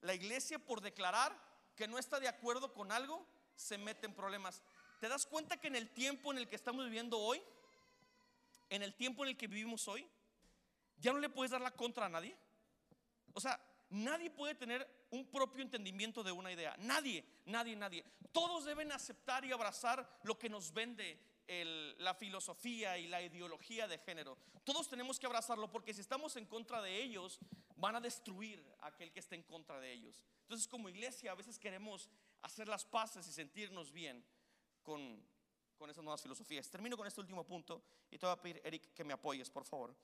La 0.02 0.14
iglesia, 0.14 0.60
por 0.60 0.82
declarar 0.82 1.36
que 1.76 1.88
no 1.88 1.98
está 1.98 2.20
de 2.20 2.28
acuerdo 2.28 2.74
con 2.74 2.92
algo, 2.92 3.28
se 3.56 3.78
mete 3.78 4.06
en 4.06 4.14
problemas. 4.14 4.62
¿Te 5.00 5.10
das 5.10 5.26
cuenta 5.26 5.58
que 5.58 5.68
en 5.68 5.76
el 5.76 5.90
tiempo 5.94 6.32
en 6.32 6.40
el 6.40 6.48
que 6.48 6.56
estamos 6.56 6.86
viviendo 6.86 7.20
hoy, 7.20 7.42
en 8.70 8.84
el 8.84 8.96
tiempo 8.96 9.24
en 9.24 9.30
el 9.30 9.38
que 9.38 9.48
vivimos 9.48 9.88
hoy, 9.88 10.10
ya 10.98 11.14
no 11.14 11.20
le 11.20 11.30
puedes 11.30 11.52
dar 11.52 11.62
la 11.62 11.72
contra 11.72 12.06
a 12.06 12.10
nadie? 12.10 12.36
O 13.34 13.40
sea, 13.40 13.60
nadie 13.90 14.32
puede 14.32 14.56
tener 14.56 15.08
un 15.12 15.30
propio 15.30 15.62
entendimiento 15.62 16.24
de 16.24 16.32
una 16.32 16.52
idea. 16.52 16.76
Nadie, 16.80 17.24
nadie, 17.46 17.76
nadie. 17.76 18.04
Todos 18.32 18.66
deben 18.66 18.92
aceptar 18.92 19.46
y 19.46 19.52
abrazar 19.52 20.20
lo 20.24 20.38
que 20.38 20.50
nos 20.50 20.74
vende 20.74 21.20
la 21.48 22.14
filosofía 22.14 22.98
y 22.98 23.08
la 23.08 23.22
ideología 23.22 23.88
de 23.88 23.98
género. 24.00 24.38
Todos 24.64 24.90
tenemos 24.90 25.18
que 25.18 25.26
abrazarlo 25.26 25.72
porque 25.72 25.94
si 25.94 26.02
estamos 26.02 26.36
en 26.36 26.46
contra 26.46 26.82
de 26.82 27.02
ellos, 27.02 27.40
van 27.78 27.96
a 27.96 28.02
destruir 28.02 28.64
a 28.82 28.88
aquel 28.88 29.12
que 29.12 29.20
esté 29.20 29.36
en 29.36 29.44
contra 29.44 29.80
de 29.80 29.92
ellos. 29.92 30.26
Entonces 30.42 30.68
como 30.68 30.90
iglesia 30.90 31.32
a 31.32 31.36
veces 31.36 31.58
queremos 31.58 32.10
hacer 32.42 32.68
las 32.68 32.86
paces 32.86 33.28
y 33.28 33.32
sentirnos 33.32 33.92
bien 33.92 34.24
con, 34.84 35.24
con 35.78 35.90
esas 35.90 36.04
nuevas 36.04 36.22
filosofías. 36.22 36.70
Termino 36.70 36.98
con 36.98 37.08
este 37.08 37.22
último 37.22 37.46
punto 37.46 37.82
y 38.12 38.18
te 38.18 38.26
voy 38.26 38.34
a 38.34 38.42
pedir, 38.42 38.62
Eric, 38.66 38.94
que 38.94 39.04
me 39.04 39.14
apoyes, 39.14 39.50
por 39.50 39.64
favor. 39.64 39.96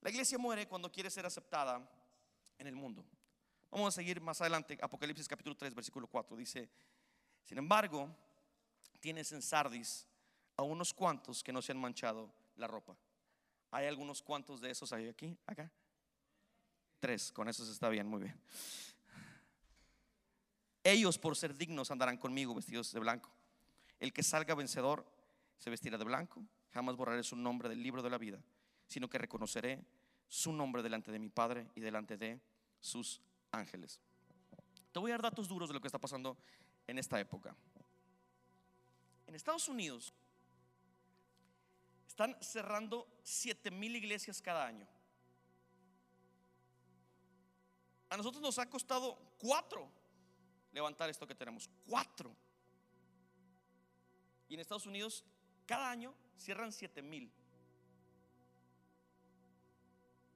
La 0.00 0.10
iglesia 0.10 0.38
muere 0.38 0.66
cuando 0.66 0.90
quiere 0.90 1.10
ser 1.10 1.26
aceptada 1.26 1.86
en 2.58 2.66
el 2.66 2.74
mundo. 2.74 3.04
Vamos 3.70 3.88
a 3.88 3.92
seguir 3.92 4.20
más 4.20 4.40
adelante, 4.40 4.78
Apocalipsis 4.80 5.28
capítulo 5.28 5.56
3, 5.56 5.74
versículo 5.74 6.06
4. 6.06 6.36
Dice, 6.36 6.68
sin 7.44 7.58
embargo, 7.58 8.08
tienes 9.00 9.32
en 9.32 9.42
Sardis 9.42 10.06
a 10.62 10.66
unos 10.66 10.94
cuantos 10.94 11.42
que 11.42 11.52
no 11.52 11.62
se 11.62 11.72
han 11.72 11.78
manchado 11.78 12.32
la 12.56 12.66
ropa. 12.66 12.96
¿Hay 13.70 13.86
algunos 13.86 14.22
cuantos 14.22 14.60
de 14.60 14.70
esos 14.70 14.92
aquí? 14.92 15.36
¿Acá? 15.46 15.70
Tres, 17.00 17.32
con 17.32 17.48
eso 17.48 17.64
está 17.70 17.88
bien, 17.88 18.06
muy 18.06 18.22
bien. 18.22 18.40
Ellos 20.84 21.18
por 21.18 21.36
ser 21.36 21.56
dignos 21.56 21.90
andarán 21.90 22.16
conmigo 22.16 22.54
vestidos 22.54 22.92
de 22.92 23.00
blanco. 23.00 23.30
El 24.00 24.12
que 24.12 24.22
salga 24.22 24.54
vencedor 24.54 25.06
se 25.58 25.70
vestirá 25.70 25.96
de 25.96 26.04
blanco. 26.04 26.42
Jamás 26.72 26.96
borraré 26.96 27.22
su 27.22 27.36
nombre 27.36 27.68
del 27.68 27.82
libro 27.82 28.02
de 28.02 28.10
la 28.10 28.18
vida, 28.18 28.42
sino 28.88 29.08
que 29.08 29.18
reconoceré 29.18 29.84
su 30.28 30.52
nombre 30.52 30.82
delante 30.82 31.12
de 31.12 31.18
mi 31.18 31.28
Padre 31.28 31.68
y 31.74 31.80
delante 31.80 32.16
de 32.16 32.40
sus 32.80 33.20
ángeles. 33.52 34.00
Te 34.92 34.98
voy 34.98 35.10
a 35.10 35.14
dar 35.14 35.22
datos 35.22 35.48
duros 35.48 35.68
de 35.68 35.74
lo 35.74 35.80
que 35.80 35.88
está 35.88 35.98
pasando 35.98 36.36
en 36.86 36.98
esta 36.98 37.20
época. 37.20 37.54
En 39.26 39.34
Estados 39.34 39.68
Unidos 39.68 40.12
están 42.12 42.36
cerrando 42.42 43.08
7 43.22 43.70
mil 43.70 43.96
iglesias 43.96 44.42
cada 44.42 44.66
año. 44.66 44.86
A 48.10 48.18
nosotros 48.18 48.42
nos 48.42 48.58
ha 48.58 48.68
costado 48.68 49.18
cuatro 49.38 49.90
levantar 50.72 51.08
esto 51.08 51.26
que 51.26 51.34
tenemos. 51.34 51.70
Cuatro. 51.88 52.36
Y 54.46 54.54
en 54.54 54.60
Estados 54.60 54.84
Unidos 54.84 55.24
cada 55.64 55.90
año 55.90 56.14
cierran 56.36 56.70
7 56.70 57.00
mil. 57.00 57.32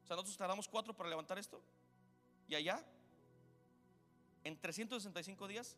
O 0.03 0.07
sea, 0.07 0.17
nosotros 0.17 0.39
tardamos 0.39 0.67
cuatro 0.67 0.97
para 0.97 1.11
levantar 1.11 1.39
esto. 1.39 1.61
Y 2.49 2.55
allá, 2.55 2.83
en 4.45 4.59
365 4.59 5.47
días, 5.47 5.77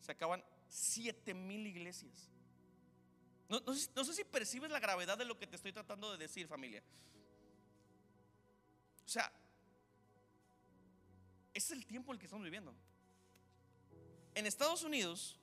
se 0.00 0.12
acaban 0.12 0.42
7 0.68 1.34
mil 1.34 1.66
iglesias. 1.66 2.30
No, 3.50 3.74
sé, 3.74 4.14
si 4.14 4.22
percibes 4.22 4.70
la 4.70 4.78
gravedad 4.78 5.18
de 5.18 5.24
lo 5.24 5.36
que 5.36 5.44
te 5.44 5.56
estoy 5.56 5.72
tratando 5.72 6.12
de 6.12 6.18
decir, 6.18 6.46
familia. 6.46 6.84
O 9.04 9.08
sea, 9.08 9.32
es 11.52 11.72
el 11.72 11.84
tiempo 11.84 12.12
en 12.12 12.14
el 12.14 12.20
que 12.20 12.26
estamos 12.26 12.44
viviendo. 12.44 12.72
En 14.36 14.46
Estados 14.46 14.84
Unidos 14.84 15.40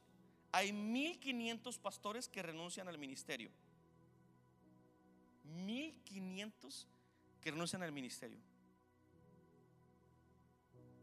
hay 0.54 0.72
1500 0.72 1.78
pastores 1.80 2.30
que 2.30 2.42
renuncian 2.42 2.88
al 2.88 2.98
ministerio. 2.98 3.52
1500 5.44 6.88
que 7.42 7.52
renuncian 7.52 7.84
al 7.84 7.92
ministerio. 7.92 8.40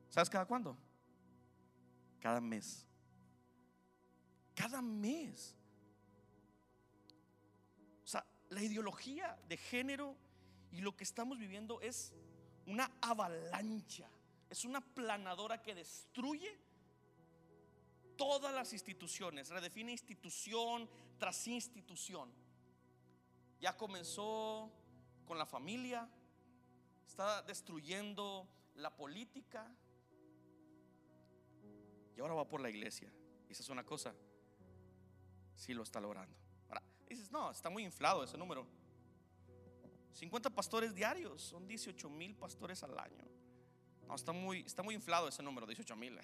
¿Sabes 0.08 0.30
cada 0.30 0.46
cuándo? 0.46 0.74
Cada 2.18 2.40
mes. 2.40 2.86
Cada 4.54 4.80
mes 4.80 5.54
la 8.54 8.62
ideología 8.62 9.36
de 9.48 9.56
género 9.56 10.16
y 10.70 10.80
lo 10.80 10.96
que 10.96 11.04
estamos 11.04 11.38
viviendo 11.38 11.80
es 11.80 12.12
una 12.66 12.90
avalancha, 13.02 14.08
es 14.48 14.64
una 14.64 14.80
planadora 14.80 15.60
que 15.60 15.74
destruye 15.74 16.56
todas 18.16 18.54
las 18.54 18.72
instituciones, 18.72 19.48
redefine 19.48 19.92
institución 19.92 20.88
tras 21.18 21.46
institución. 21.48 22.32
Ya 23.60 23.76
comenzó 23.76 24.70
con 25.26 25.36
la 25.36 25.46
familia, 25.46 26.08
está 27.06 27.42
destruyendo 27.42 28.48
la 28.76 28.94
política 28.94 29.68
y 32.16 32.20
ahora 32.20 32.34
va 32.34 32.48
por 32.48 32.60
la 32.60 32.70
iglesia. 32.70 33.12
esa 33.48 33.62
es 33.62 33.68
una 33.68 33.84
cosa, 33.84 34.14
si 35.56 35.74
lo 35.74 35.82
está 35.82 36.00
logrando 36.00 36.43
dices, 37.14 37.30
no, 37.30 37.50
está 37.50 37.70
muy 37.70 37.84
inflado 37.84 38.24
ese 38.24 38.36
número. 38.36 38.66
50 40.14 40.50
pastores 40.50 40.94
diarios, 40.94 41.42
son 41.42 41.66
18 41.66 42.08
mil 42.08 42.34
pastores 42.36 42.82
al 42.82 42.98
año. 42.98 43.24
No, 44.06 44.14
está 44.14 44.32
muy, 44.32 44.60
está 44.60 44.82
muy 44.82 44.94
inflado 44.94 45.28
ese 45.28 45.42
número, 45.42 45.66
18 45.66 45.96
mil. 45.96 46.18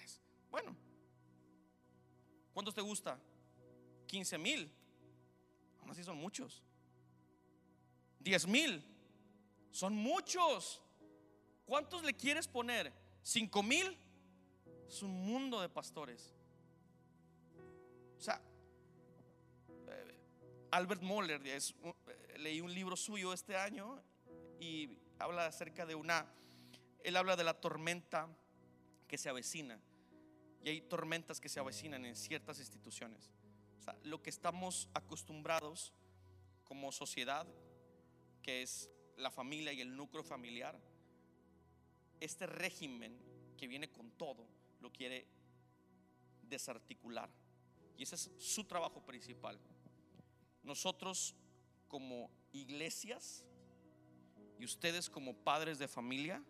Bueno, 0.50 0.76
¿cuántos 2.52 2.74
te 2.74 2.80
gusta? 2.80 3.18
15 4.06 4.38
mil. 4.38 4.72
Aún 5.80 5.90
así 5.90 6.04
son 6.04 6.16
muchos. 6.18 6.62
10 8.20 8.46
mil. 8.46 8.84
Son 9.70 9.94
muchos. 9.94 10.82
¿Cuántos 11.64 12.02
le 12.02 12.14
quieres 12.14 12.46
poner? 12.46 12.92
¿5 13.24 13.64
mil? 13.64 13.96
Es 14.88 15.02
un 15.02 15.24
mundo 15.24 15.60
de 15.60 15.68
pastores. 15.68 16.34
O 18.18 18.20
sea, 18.20 18.40
Albert 20.70 21.02
Moller, 21.02 21.44
es, 21.46 21.74
eh, 21.82 22.38
leí 22.38 22.60
un 22.60 22.72
libro 22.72 22.96
suyo 22.96 23.32
este 23.32 23.56
año 23.56 24.00
y 24.60 24.98
habla 25.18 25.46
acerca 25.46 25.84
de 25.84 25.94
una, 25.94 26.26
él 27.02 27.16
habla 27.16 27.36
de 27.36 27.44
la 27.44 27.60
tormenta 27.60 28.28
que 29.08 29.18
se 29.18 29.28
avecina. 29.28 29.80
Y 30.62 30.68
hay 30.68 30.80
tormentas 30.82 31.40
que 31.40 31.48
se 31.48 31.58
avecinan 31.58 32.04
en 32.04 32.14
ciertas 32.14 32.58
instituciones. 32.58 33.30
O 33.80 33.82
sea, 33.82 33.96
lo 34.04 34.22
que 34.22 34.30
estamos 34.30 34.88
acostumbrados 34.94 35.92
como 36.64 36.92
sociedad, 36.92 37.46
que 38.42 38.62
es 38.62 38.90
la 39.16 39.30
familia 39.30 39.72
y 39.72 39.80
el 39.80 39.96
núcleo 39.96 40.22
familiar, 40.22 40.78
este 42.20 42.46
régimen 42.46 43.18
que 43.56 43.66
viene 43.66 43.90
con 43.90 44.10
todo, 44.12 44.46
lo 44.80 44.92
quiere 44.92 45.26
desarticular. 46.42 47.30
Y 47.96 48.02
ese 48.02 48.14
es 48.14 48.30
su 48.38 48.64
trabajo 48.64 49.04
principal 49.04 49.58
nosotros 50.62 51.34
como 51.88 52.30
iglesias 52.52 53.44
y 54.58 54.64
ustedes 54.64 55.08
como 55.08 55.34
padres 55.34 55.78
de 55.78 55.88
familia, 55.88 56.42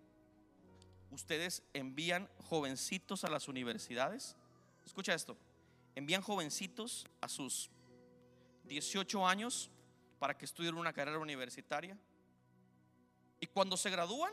ustedes 1.11 1.63
envían 1.73 2.29
jovencitos 2.49 3.25
a 3.25 3.31
las 3.31 3.49
universidades. 3.49 4.37
Escucha 4.85 5.15
esto, 5.15 5.37
envían 5.95 6.23
jovencitos 6.23 7.07
a 7.21 7.29
sus 7.29 7.71
18 8.65 9.27
años 9.27 9.71
para 10.19 10.37
que 10.37 10.45
estudien 10.45 10.75
una 10.75 10.93
carrera 10.93 11.19
universitaria. 11.19 11.97
Y 13.41 13.47
cuando 13.47 13.77
se 13.77 13.91
gradúan, 13.91 14.33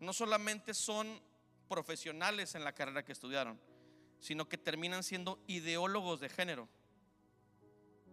no 0.00 0.12
solamente 0.12 0.72
son 0.72 1.20
profesionales 1.68 2.54
en 2.54 2.64
la 2.64 2.74
carrera 2.74 3.04
que 3.04 3.12
estudiaron, 3.12 3.60
sino 4.20 4.48
que 4.48 4.56
terminan 4.56 5.02
siendo 5.02 5.42
ideólogos 5.46 6.20
de 6.20 6.28
género 6.28 6.68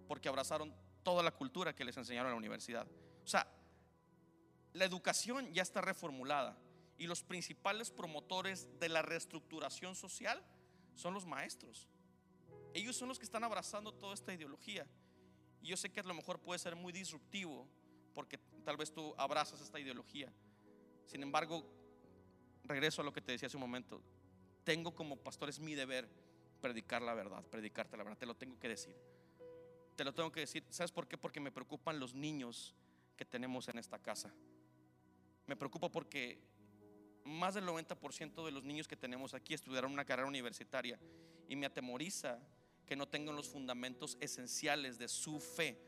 porque 0.07 0.29
abrazaron 0.29 0.73
toda 1.03 1.23
la 1.23 1.31
cultura 1.31 1.75
que 1.75 1.85
les 1.85 1.97
enseñaron 1.97 2.27
en 2.27 2.33
la 2.33 2.37
universidad. 2.37 2.87
O 3.23 3.27
sea, 3.27 3.47
la 4.73 4.85
educación 4.85 5.53
ya 5.53 5.61
está 5.61 5.81
reformulada 5.81 6.57
y 6.97 7.07
los 7.07 7.23
principales 7.23 7.91
promotores 7.91 8.67
de 8.79 8.89
la 8.89 9.01
reestructuración 9.01 9.95
social 9.95 10.41
son 10.95 11.13
los 11.13 11.25
maestros. 11.25 11.87
Ellos 12.73 12.95
son 12.95 13.07
los 13.07 13.19
que 13.19 13.25
están 13.25 13.43
abrazando 13.43 13.93
toda 13.93 14.13
esta 14.13 14.33
ideología. 14.33 14.85
Y 15.61 15.67
yo 15.67 15.77
sé 15.77 15.91
que 15.91 15.99
a 15.99 16.03
lo 16.03 16.13
mejor 16.13 16.39
puede 16.39 16.59
ser 16.59 16.75
muy 16.75 16.91
disruptivo 16.91 17.67
porque 18.13 18.37
tal 18.63 18.77
vez 18.77 18.91
tú 18.91 19.13
abrazas 19.17 19.61
esta 19.61 19.79
ideología. 19.79 20.31
Sin 21.05 21.21
embargo, 21.21 21.65
regreso 22.63 23.01
a 23.01 23.05
lo 23.05 23.13
que 23.13 23.21
te 23.21 23.31
decía 23.31 23.47
hace 23.47 23.57
un 23.57 23.61
momento. 23.61 24.01
Tengo 24.63 24.95
como 24.95 25.17
pastor, 25.17 25.49
es 25.49 25.59
mi 25.59 25.75
deber 25.75 26.09
predicar 26.61 27.01
la 27.01 27.13
verdad, 27.13 27.43
predicarte 27.43 27.95
la 27.95 28.03
verdad, 28.03 28.17
te 28.17 28.25
lo 28.25 28.35
tengo 28.35 28.59
que 28.59 28.69
decir. 28.69 28.95
Te 29.95 30.03
lo 30.03 30.13
tengo 30.13 30.31
que 30.31 30.41
decir. 30.41 30.63
¿Sabes 30.69 30.91
por 30.91 31.08
qué? 31.08 31.17
Porque 31.17 31.39
me 31.39 31.51
preocupan 31.51 31.99
los 31.99 32.13
niños 32.13 32.75
que 33.15 33.25
tenemos 33.25 33.67
en 33.69 33.77
esta 33.77 33.99
casa. 33.99 34.34
Me 35.47 35.55
preocupa 35.55 35.89
porque 35.89 36.39
más 37.23 37.55
del 37.55 37.65
90% 37.65 38.45
de 38.45 38.51
los 38.51 38.63
niños 38.63 38.88
que 38.88 38.95
tenemos 38.95 39.34
aquí 39.34 39.53
estudiaron 39.53 39.91
una 39.91 40.05
carrera 40.05 40.27
universitaria 40.27 40.99
y 41.47 41.55
me 41.55 41.65
atemoriza 41.65 42.39
que 42.86 42.95
no 42.95 43.08
tengan 43.08 43.36
los 43.36 43.49
fundamentos 43.49 44.17
esenciales 44.19 44.99
de 44.99 45.08
su 45.08 45.39
fe 45.39 45.81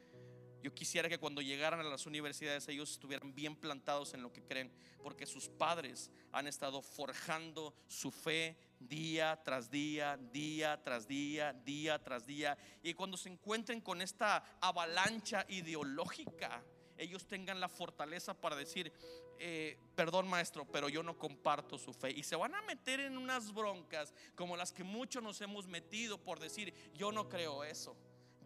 Yo 0.63 0.74
quisiera 0.74 1.08
que 1.10 1.20
cuando 1.20 1.41
llegaran 1.41 1.80
a 1.80 1.84
las 1.84 2.08
universidades 2.08 2.67
ellos 2.67 2.91
estuvieran 2.91 3.36
bien 3.36 3.56
plantados 3.56 4.13
en 4.13 4.24
lo 4.24 4.34
que 4.34 4.43
creen, 4.43 4.72
porque 5.04 5.26
sus 5.26 5.48
padres 5.48 6.10
han 6.32 6.48
estado 6.48 6.82
forjando 6.82 7.76
su 7.88 8.12
fe 8.12 8.58
día 8.80 9.40
tras 9.44 9.70
día, 9.70 10.18
día 10.32 10.82
tras 10.84 11.08
día, 11.08 11.54
día 11.54 12.00
tras 12.04 12.26
día. 12.26 12.58
Y 12.84 12.94
cuando 12.94 13.18
se 13.18 13.30
encuentren 13.30 13.82
con 13.82 14.02
esta 14.02 14.58
avalancha 14.62 15.46
ideológica, 15.50 16.63
ellos 16.98 17.28
tengan 17.28 17.60
la 17.60 17.70
fortaleza 17.70 18.34
para 18.34 18.56
decir, 18.56 18.92
eh, 19.40 19.78
perdón 19.96 20.28
maestro, 20.28 20.66
pero 20.66 20.90
yo 20.90 21.04
no 21.04 21.18
comparto 21.18 21.78
su 21.78 21.94
fe. 21.94 22.12
Y 22.12 22.24
se 22.24 22.36
van 22.36 22.56
a 22.56 22.62
meter 22.63 23.00
en 23.00 23.18
unas 23.18 23.54
broncas 23.54 24.13
como 24.36 24.58
las 24.58 24.72
que 24.72 24.84
muchos 24.84 25.22
nos 25.22 25.40
hemos 25.42 25.68
metido 25.68 26.18
por 26.18 26.40
decir, 26.40 26.74
yo 26.94 27.12
no 27.12 27.30
creo 27.30 27.63
eso. 27.63 27.96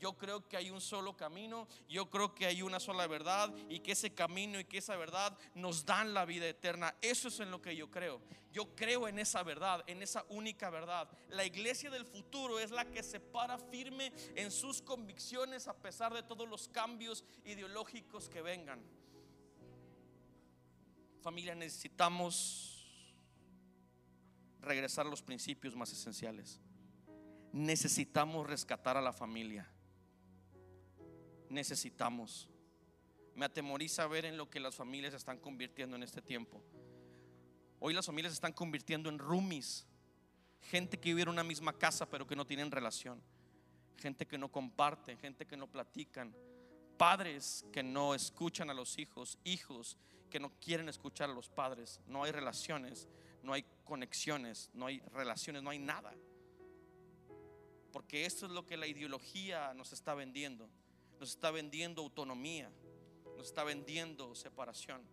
Yo 0.01 0.17
creo 0.17 0.47
que 0.47 0.57
hay 0.57 0.71
un 0.71 0.81
solo 0.81 1.15
camino, 1.15 1.67
yo 1.87 2.09
creo 2.09 2.33
que 2.33 2.47
hay 2.47 2.63
una 2.63 2.79
sola 2.79 3.05
verdad 3.05 3.53
y 3.69 3.81
que 3.81 3.91
ese 3.91 4.15
camino 4.15 4.59
y 4.59 4.65
que 4.65 4.79
esa 4.79 4.95
verdad 4.95 5.37
nos 5.53 5.85
dan 5.85 6.15
la 6.15 6.25
vida 6.25 6.49
eterna. 6.49 6.95
Eso 7.03 7.27
es 7.27 7.39
en 7.39 7.51
lo 7.51 7.61
que 7.61 7.75
yo 7.75 7.91
creo. 7.91 8.19
Yo 8.51 8.75
creo 8.75 9.07
en 9.07 9.19
esa 9.19 9.43
verdad, 9.43 9.83
en 9.85 10.01
esa 10.01 10.25
única 10.29 10.71
verdad. 10.71 11.07
La 11.29 11.45
iglesia 11.45 11.91
del 11.91 12.07
futuro 12.07 12.59
es 12.59 12.71
la 12.71 12.89
que 12.89 13.03
se 13.03 13.19
para 13.19 13.59
firme 13.59 14.11
en 14.33 14.49
sus 14.49 14.81
convicciones 14.81 15.67
a 15.67 15.77
pesar 15.77 16.11
de 16.15 16.23
todos 16.23 16.49
los 16.49 16.67
cambios 16.67 17.23
ideológicos 17.45 18.27
que 18.27 18.41
vengan. 18.41 18.81
Familia, 21.21 21.53
necesitamos 21.53 22.91
regresar 24.61 25.05
a 25.05 25.09
los 25.11 25.21
principios 25.21 25.75
más 25.75 25.91
esenciales. 25.91 26.59
Necesitamos 27.53 28.47
rescatar 28.47 28.97
a 28.97 29.01
la 29.01 29.13
familia 29.13 29.71
necesitamos. 31.51 32.49
Me 33.35 33.45
atemoriza 33.45 34.07
ver 34.07 34.25
en 34.25 34.37
lo 34.37 34.49
que 34.49 34.59
las 34.59 34.75
familias 34.75 35.13
están 35.13 35.37
convirtiendo 35.37 35.95
en 35.95 36.03
este 36.03 36.21
tiempo. 36.21 36.61
Hoy 37.79 37.93
las 37.93 38.05
familias 38.05 38.33
se 38.33 38.35
están 38.35 38.53
convirtiendo 38.53 39.09
en 39.09 39.19
roomies, 39.19 39.85
gente 40.61 40.99
que 40.99 41.09
vive 41.09 41.23
en 41.23 41.29
una 41.29 41.43
misma 41.43 41.73
casa 41.73 42.09
pero 42.09 42.27
que 42.27 42.35
no 42.35 42.45
tienen 42.45 42.71
relación, 42.71 43.21
gente 43.97 44.27
que 44.27 44.37
no 44.37 44.51
comparten, 44.51 45.17
gente 45.17 45.45
que 45.45 45.57
no 45.57 45.67
platican, 45.67 46.35
padres 46.97 47.65
que 47.71 47.81
no 47.81 48.13
escuchan 48.13 48.69
a 48.69 48.73
los 48.73 48.99
hijos, 48.99 49.37
hijos 49.43 49.97
que 50.29 50.39
no 50.39 50.51
quieren 50.59 50.89
escuchar 50.89 51.29
a 51.29 51.33
los 51.33 51.49
padres, 51.49 51.99
no 52.05 52.23
hay 52.23 52.31
relaciones, 52.31 53.07
no 53.41 53.53
hay 53.53 53.65
conexiones, 53.83 54.69
no 54.73 54.85
hay 54.85 54.99
relaciones, 55.11 55.63
no 55.63 55.71
hay 55.71 55.79
nada. 55.79 56.13
Porque 57.91 58.25
esto 58.25 58.45
es 58.45 58.51
lo 58.51 58.65
que 58.65 58.77
la 58.77 58.87
ideología 58.87 59.73
nos 59.73 59.91
está 59.91 60.13
vendiendo 60.13 60.69
nos 61.21 61.29
está 61.29 61.51
vendiendo 61.51 62.01
autonomía, 62.01 62.71
nos 63.37 63.45
está 63.45 63.63
vendiendo 63.63 64.33
separación. 64.33 65.03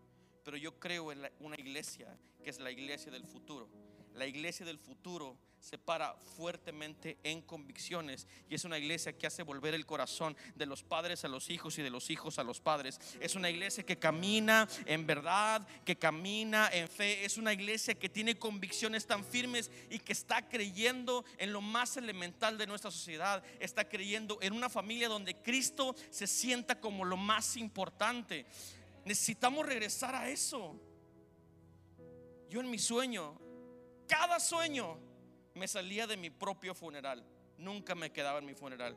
Pero 0.43 0.57
yo 0.57 0.81
creo 0.81 1.13
en 1.13 1.21
una 1.39 1.57
iglesia 1.61 2.19
que 2.43 2.49
es 2.49 2.59
la 2.59 2.71
iglesia 2.71 3.13
del 3.13 3.27
futuro. 3.27 3.69
La 4.15 4.27
iglesia 4.27 4.65
del 4.65 4.79
futuro 4.79 5.37
se 5.61 5.79
para 5.79 6.15
fuertemente 6.15 7.19
en 7.23 7.43
convicciones 7.43 8.27
y 8.49 8.55
es 8.55 8.65
una 8.65 8.79
iglesia 8.79 9.13
que 9.13 9.27
hace 9.27 9.43
volver 9.43 9.75
el 9.75 9.87
corazón 9.87 10.37
de 10.55 10.67
los 10.67 10.83
padres 10.83 11.25
a 11.25 11.29
los 11.29 11.51
hijos 11.51 11.79
y 11.79 11.83
de 11.83 11.91
los 11.91 12.11
hijos 12.11 12.39
a 12.39 12.45
los 12.45 12.61
padres. 12.61 13.01
Es 13.21 13.35
una 13.35 13.51
iglesia 13.51 13.85
que 13.85 13.99
camina 13.99 14.69
en 14.87 15.07
verdad, 15.07 15.67
que 15.85 15.97
camina 15.97 16.69
en 16.73 16.89
fe. 16.89 17.25
Es 17.25 17.37
una 17.37 17.53
iglesia 17.53 17.95
que 17.95 18.09
tiene 18.09 18.39
convicciones 18.39 19.07
tan 19.07 19.25
firmes 19.25 19.71
y 19.91 19.99
que 19.99 20.13
está 20.13 20.49
creyendo 20.49 21.25
en 21.39 21.53
lo 21.53 21.61
más 21.61 21.97
elemental 21.97 22.57
de 22.57 22.67
nuestra 22.67 22.91
sociedad. 22.91 23.43
Está 23.61 23.89
creyendo 23.89 24.39
en 24.41 24.53
una 24.53 24.69
familia 24.69 25.09
donde 25.09 25.37
Cristo 25.37 25.95
se 26.11 26.27
sienta 26.27 26.81
como 26.81 27.05
lo 27.05 27.17
más 27.17 27.57
importante. 27.57 28.47
Necesitamos 29.05 29.67
regresar 29.67 30.15
a 30.15 30.29
eso. 30.29 30.79
Yo 32.49 32.61
en 32.61 32.71
mi 32.71 32.79
sueño, 32.79 33.39
cada 34.07 34.41
sueño 34.41 35.08
me 35.59 35.69
salía 35.69 36.07
de 36.07 36.17
mi 36.17 36.31
propio 36.31 36.75
funeral. 36.75 37.25
Nunca 37.59 37.95
me 37.95 38.11
quedaba 38.11 38.39
en 38.39 38.47
mi 38.47 38.55
funeral. 38.55 38.97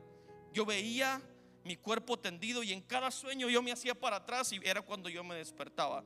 Yo 0.52 0.64
veía 0.64 1.20
mi 1.64 1.76
cuerpo 1.76 2.18
tendido 2.18 2.62
y 2.62 2.72
en 2.72 2.80
cada 2.80 3.10
sueño 3.10 3.48
yo 3.48 3.62
me 3.62 3.72
hacía 3.72 3.94
para 3.94 4.16
atrás 4.16 4.52
y 4.52 4.60
era 4.62 4.82
cuando 4.82 5.08
yo 5.08 5.22
me 5.24 5.34
despertaba. 5.34 6.04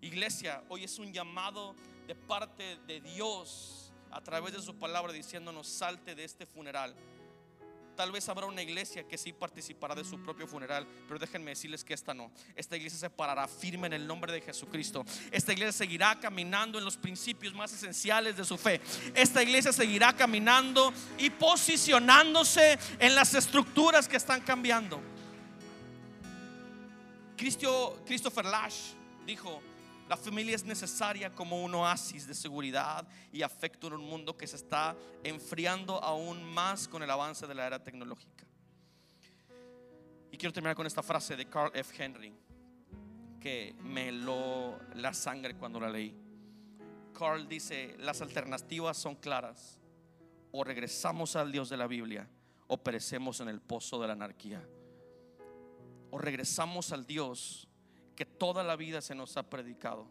Iglesia, 0.00 0.62
hoy 0.68 0.84
es 0.84 0.98
un 0.98 1.12
llamado 1.12 1.74
de 2.06 2.14
parte 2.14 2.76
de 2.86 3.00
Dios 3.00 3.92
a 4.10 4.20
través 4.20 4.52
de 4.52 4.62
su 4.62 4.78
palabra 4.78 5.12
diciéndonos 5.12 5.66
salte 5.66 6.14
de 6.14 6.24
este 6.24 6.46
funeral 6.46 6.94
Tal 7.96 8.12
vez 8.12 8.28
habrá 8.28 8.44
una 8.44 8.60
iglesia 8.62 9.08
que 9.08 9.16
sí 9.16 9.32
participará 9.32 9.94
de 9.94 10.04
su 10.04 10.18
propio 10.22 10.46
funeral, 10.46 10.86
pero 11.08 11.18
déjenme 11.18 11.52
decirles 11.52 11.82
que 11.82 11.94
esta 11.94 12.12
no. 12.12 12.30
Esta 12.54 12.76
iglesia 12.76 12.98
se 12.98 13.08
parará 13.08 13.48
firme 13.48 13.86
en 13.86 13.94
el 13.94 14.06
nombre 14.06 14.32
de 14.32 14.42
Jesucristo. 14.42 15.02
Esta 15.30 15.52
iglesia 15.52 15.72
seguirá 15.72 16.20
caminando 16.20 16.78
en 16.78 16.84
los 16.84 16.98
principios 16.98 17.54
más 17.54 17.72
esenciales 17.72 18.36
de 18.36 18.44
su 18.44 18.58
fe. 18.58 18.82
Esta 19.14 19.42
iglesia 19.42 19.72
seguirá 19.72 20.14
caminando 20.14 20.92
y 21.16 21.30
posicionándose 21.30 22.78
en 22.98 23.14
las 23.14 23.32
estructuras 23.34 24.06
que 24.06 24.16
están 24.16 24.42
cambiando. 24.42 25.00
Christopher 27.36 28.44
Lash 28.44 28.92
dijo, 29.24 29.62
la 30.08 30.16
familia 30.16 30.54
es 30.54 30.64
necesaria 30.64 31.30
como 31.30 31.64
un 31.64 31.74
oasis 31.74 32.26
de 32.26 32.34
seguridad 32.34 33.06
y 33.32 33.42
afecto 33.42 33.88
en 33.88 33.94
un 33.94 34.04
mundo 34.04 34.36
que 34.36 34.46
se 34.46 34.56
está 34.56 34.96
enfriando 35.24 36.02
aún 36.02 36.44
más 36.44 36.86
con 36.86 37.02
el 37.02 37.10
avance 37.10 37.46
de 37.46 37.54
la 37.54 37.66
era 37.66 37.82
tecnológica. 37.82 38.46
Y 40.30 40.36
quiero 40.36 40.52
terminar 40.52 40.76
con 40.76 40.86
esta 40.86 41.02
frase 41.02 41.34
de 41.34 41.48
Carl 41.48 41.72
F. 41.74 42.02
Henry, 42.02 42.32
que 43.40 43.74
me 43.80 44.08
heló 44.08 44.78
la 44.94 45.12
sangre 45.12 45.56
cuando 45.56 45.80
la 45.80 45.90
leí. 45.90 46.14
Carl 47.18 47.48
dice, 47.48 47.96
las 47.98 48.20
alternativas 48.20 48.96
son 48.96 49.16
claras. 49.16 49.80
O 50.52 50.62
regresamos 50.62 51.34
al 51.34 51.50
Dios 51.50 51.68
de 51.68 51.76
la 51.76 51.86
Biblia 51.86 52.28
o 52.68 52.76
perecemos 52.78 53.40
en 53.40 53.48
el 53.48 53.60
pozo 53.60 54.00
de 54.00 54.06
la 54.06 54.12
anarquía. 54.12 54.66
O 56.10 56.18
regresamos 56.18 56.92
al 56.92 57.06
Dios 57.06 57.68
que 58.16 58.24
toda 58.24 58.64
la 58.64 58.74
vida 58.74 59.00
se 59.00 59.14
nos 59.14 59.36
ha 59.36 59.44
predicado. 59.44 60.08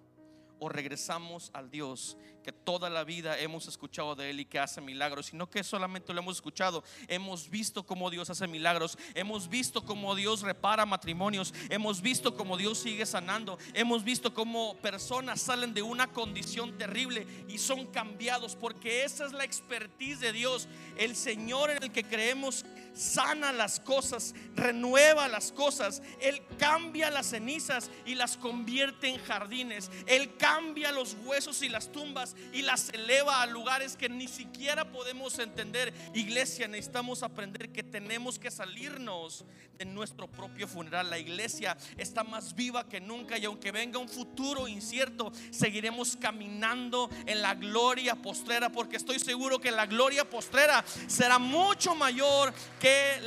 O 0.59 0.69
regresamos 0.69 1.51
al 1.53 1.69
Dios 1.69 2.17
que 2.45 2.51
toda 2.51 2.91
la 2.91 3.03
vida 3.03 3.39
hemos 3.39 3.67
escuchado 3.67 4.15
de 4.15 4.29
Él 4.29 4.39
y 4.39 4.45
que 4.45 4.59
hace 4.59 4.79
milagros, 4.79 5.25
sino 5.25 5.49
que 5.49 5.63
solamente 5.63 6.13
lo 6.13 6.21
hemos 6.21 6.37
escuchado, 6.37 6.83
hemos 7.07 7.49
visto 7.49 7.83
cómo 7.87 8.11
Dios 8.11 8.29
hace 8.29 8.47
milagros, 8.47 8.99
hemos 9.15 9.49
visto 9.49 9.83
cómo 9.83 10.13
Dios 10.13 10.41
repara 10.41 10.85
matrimonios, 10.85 11.55
hemos 11.69 12.03
visto 12.03 12.37
cómo 12.37 12.55
Dios 12.55 12.77
sigue 12.77 13.07
sanando, 13.07 13.57
hemos 13.73 14.03
visto 14.03 14.31
cómo 14.33 14.75
personas 14.75 15.41
salen 15.41 15.73
de 15.73 15.81
una 15.81 16.05
condición 16.13 16.77
terrible 16.77 17.25
y 17.47 17.57
son 17.57 17.87
cambiados, 17.87 18.55
porque 18.55 19.03
esa 19.03 19.25
es 19.25 19.31
la 19.31 19.43
expertise 19.43 20.19
de 20.19 20.31
Dios. 20.31 20.67
El 20.97 21.15
Señor 21.15 21.71
en 21.71 21.81
el 21.81 21.91
que 21.91 22.03
creemos 22.03 22.63
sana 22.95 23.51
las 23.51 23.79
cosas, 23.79 24.33
renueva 24.55 25.27
las 25.27 25.51
cosas, 25.51 26.01
Él 26.21 26.41
cambia 26.57 27.11
las 27.11 27.27
cenizas 27.27 27.91
y 28.05 28.15
las 28.15 28.37
convierte 28.37 29.07
en 29.07 29.17
jardines, 29.23 29.91
Él 30.07 30.35
cambia 30.37 30.91
los 30.91 31.15
huesos 31.25 31.61
y 31.61 31.69
las 31.69 31.91
tumbas 31.91 32.35
y 32.53 32.61
las 32.61 32.89
eleva 32.89 33.41
a 33.41 33.45
lugares 33.45 33.95
que 33.95 34.09
ni 34.09 34.27
siquiera 34.27 34.91
podemos 34.91 35.37
entender. 35.39 35.93
Iglesia, 36.13 36.67
necesitamos 36.67 37.21
aprender 37.21 37.71
que 37.71 37.83
tenemos 37.83 38.39
que 38.39 38.49
salirnos 38.49 39.45
de 39.77 39.85
nuestro 39.85 40.27
propio 40.27 40.67
funeral. 40.67 41.09
La 41.09 41.19
iglesia 41.19 41.77
está 41.97 42.23
más 42.23 42.55
viva 42.55 42.87
que 42.87 43.01
nunca 43.01 43.37
y 43.37 43.45
aunque 43.45 43.71
venga 43.71 43.99
un 43.99 44.09
futuro 44.09 44.67
incierto, 44.67 45.31
seguiremos 45.51 46.15
caminando 46.15 47.09
en 47.25 47.41
la 47.41 47.55
gloria 47.55 48.15
postrera 48.15 48.71
porque 48.71 48.95
estoy 48.95 49.19
seguro 49.19 49.59
que 49.59 49.71
la 49.71 49.85
gloria 49.85 50.29
postrera 50.29 50.83
será 51.07 51.39
mucho 51.39 51.95
mayor 51.95 52.53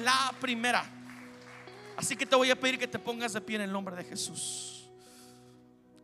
la 0.00 0.34
primera. 0.40 0.84
Así 1.96 2.16
que 2.16 2.26
te 2.26 2.36
voy 2.36 2.50
a 2.50 2.58
pedir 2.58 2.78
que 2.78 2.86
te 2.86 2.98
pongas 2.98 3.32
de 3.32 3.40
pie 3.40 3.56
en 3.56 3.62
el 3.62 3.72
nombre 3.72 3.96
de 3.96 4.04
Jesús. 4.04 4.88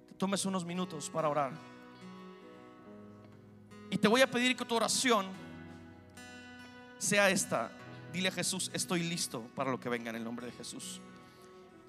Que 0.09 0.15
tomes 0.15 0.45
unos 0.45 0.65
minutos 0.65 1.09
para 1.09 1.29
orar. 1.29 1.53
Y 3.91 3.97
te 3.97 4.09
voy 4.09 4.23
a 4.23 4.31
pedir 4.31 4.57
que 4.57 4.65
tu 4.65 4.75
oración 4.75 5.27
sea 6.99 7.31
esta. 7.31 7.71
Dile 8.13 8.29
a 8.29 8.33
Jesús, 8.33 8.71
estoy 8.75 9.05
listo 9.05 9.43
para 9.55 9.71
lo 9.71 9.79
que 9.79 9.89
venga 9.89 10.11
en 10.11 10.17
el 10.17 10.25
nombre 10.25 10.47
de 10.47 10.53
Jesús. 10.53 11.01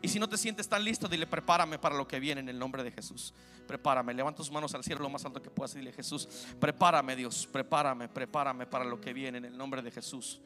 Y 0.02 0.08
si 0.08 0.20
no 0.20 0.30
te 0.30 0.38
sientes 0.38 0.70
tan 0.70 0.84
listo, 0.84 1.08
dile, 1.08 1.26
prepárame 1.26 1.80
para 1.80 1.96
lo 1.96 2.08
que 2.08 2.20
viene 2.20 2.42
en 2.42 2.50
el 2.50 2.60
nombre 2.60 2.84
de 2.84 2.92
Jesús. 2.92 3.34
Prepárame, 3.68 4.14
levanta 4.14 4.38
tus 4.38 4.52
manos 4.52 4.76
al 4.76 4.84
cielo 4.84 5.02
lo 5.02 5.10
más 5.10 5.26
alto 5.26 5.42
que 5.42 5.50
puedas 5.50 5.74
y 5.74 5.80
dile, 5.80 5.92
Jesús, 5.94 6.28
prepárame 6.60 7.16
Dios, 7.16 7.48
prepárame, 7.52 8.08
prepárame 8.08 8.68
para 8.68 8.86
lo 8.86 9.02
que 9.02 9.14
viene 9.14 9.40
en 9.40 9.46
el 9.46 9.58
nombre 9.58 9.82
de 9.82 9.90
Jesús. 9.90 10.40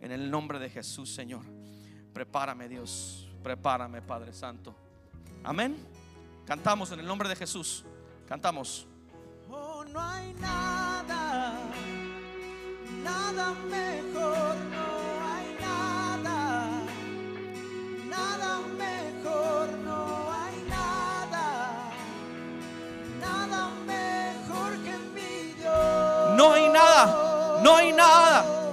En 0.00 0.12
el 0.12 0.30
nombre 0.30 0.58
de 0.58 0.70
Jesús, 0.70 1.14
Señor. 1.14 1.42
Prepárame, 2.12 2.68
Dios. 2.68 3.28
Prepárame, 3.42 4.00
Padre 4.02 4.32
Santo. 4.32 4.74
Amén. 5.42 5.76
Cantamos 6.46 6.92
en 6.92 7.00
el 7.00 7.06
nombre 7.06 7.28
de 7.28 7.36
Jesús. 7.36 7.84
Cantamos. 8.26 8.86
Oh, 9.50 9.84
no 9.84 10.00
hay 10.00 10.32
nada, 10.34 11.54
nada 13.02 13.52
mejor. 13.68 14.56
No 14.56 14.86
hay 15.26 15.56
nada, 15.60 16.82
nada 18.08 18.60
mejor. 18.78 19.68
No 19.84 20.32
hay 20.32 20.64
nada, 20.68 21.90
nada 23.20 23.70
mejor 23.86 24.72
que 24.82 24.98
mi 25.14 25.52
Dios. 25.54 26.36
No 26.36 26.52
hay 26.52 26.68
nada, 26.68 27.60
no 27.62 27.76
hay 27.76 27.92
nada. 27.92 28.63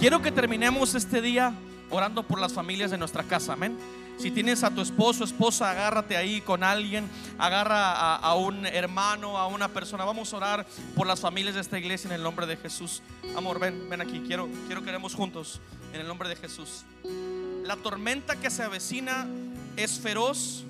Quiero 0.00 0.22
que 0.22 0.32
terminemos 0.32 0.94
este 0.94 1.20
día 1.20 1.54
orando 1.90 2.22
por 2.22 2.40
las 2.40 2.54
familias 2.54 2.90
de 2.90 2.98
nuestra 2.98 3.22
casa, 3.22 3.52
amén. 3.52 3.78
Si 4.18 4.30
tienes 4.30 4.64
a 4.64 4.70
tu 4.70 4.80
esposo, 4.80 5.24
esposa, 5.24 5.70
agárrate 5.70 6.16
ahí 6.16 6.40
con 6.40 6.64
alguien, 6.64 7.08
agarra 7.38 8.16
a, 8.16 8.34
un 8.34 8.66
hermano, 8.66 9.38
a 9.38 9.46
una 9.46 9.68
persona. 9.68 10.04
Vamos 10.04 10.32
a 10.32 10.36
orar 10.38 10.66
por 10.96 11.06
las 11.06 11.20
familias 11.20 11.54
de 11.54 11.60
esta 11.60 11.78
iglesia 11.78 12.08
en 12.08 12.14
el 12.14 12.22
nombre 12.22 12.46
de 12.46 12.56
Jesús. 12.56 13.02
Amor, 13.36 13.58
ven, 13.60 13.88
ven 13.88 14.00
aquí. 14.00 14.20
Quiero, 14.26 14.48
quiero 14.66 14.82
que 14.82 14.88
oremos 14.88 15.14
juntos 15.14 15.60
en 15.92 16.00
el 16.00 16.06
nombre 16.06 16.28
de 16.28 16.36
Jesús. 16.36 16.84
La 17.64 17.76
tormenta 17.76 18.36
que 18.36 18.50
se 18.50 18.62
avecina 18.62 19.26
es 19.76 19.98
feroz, 20.00 20.64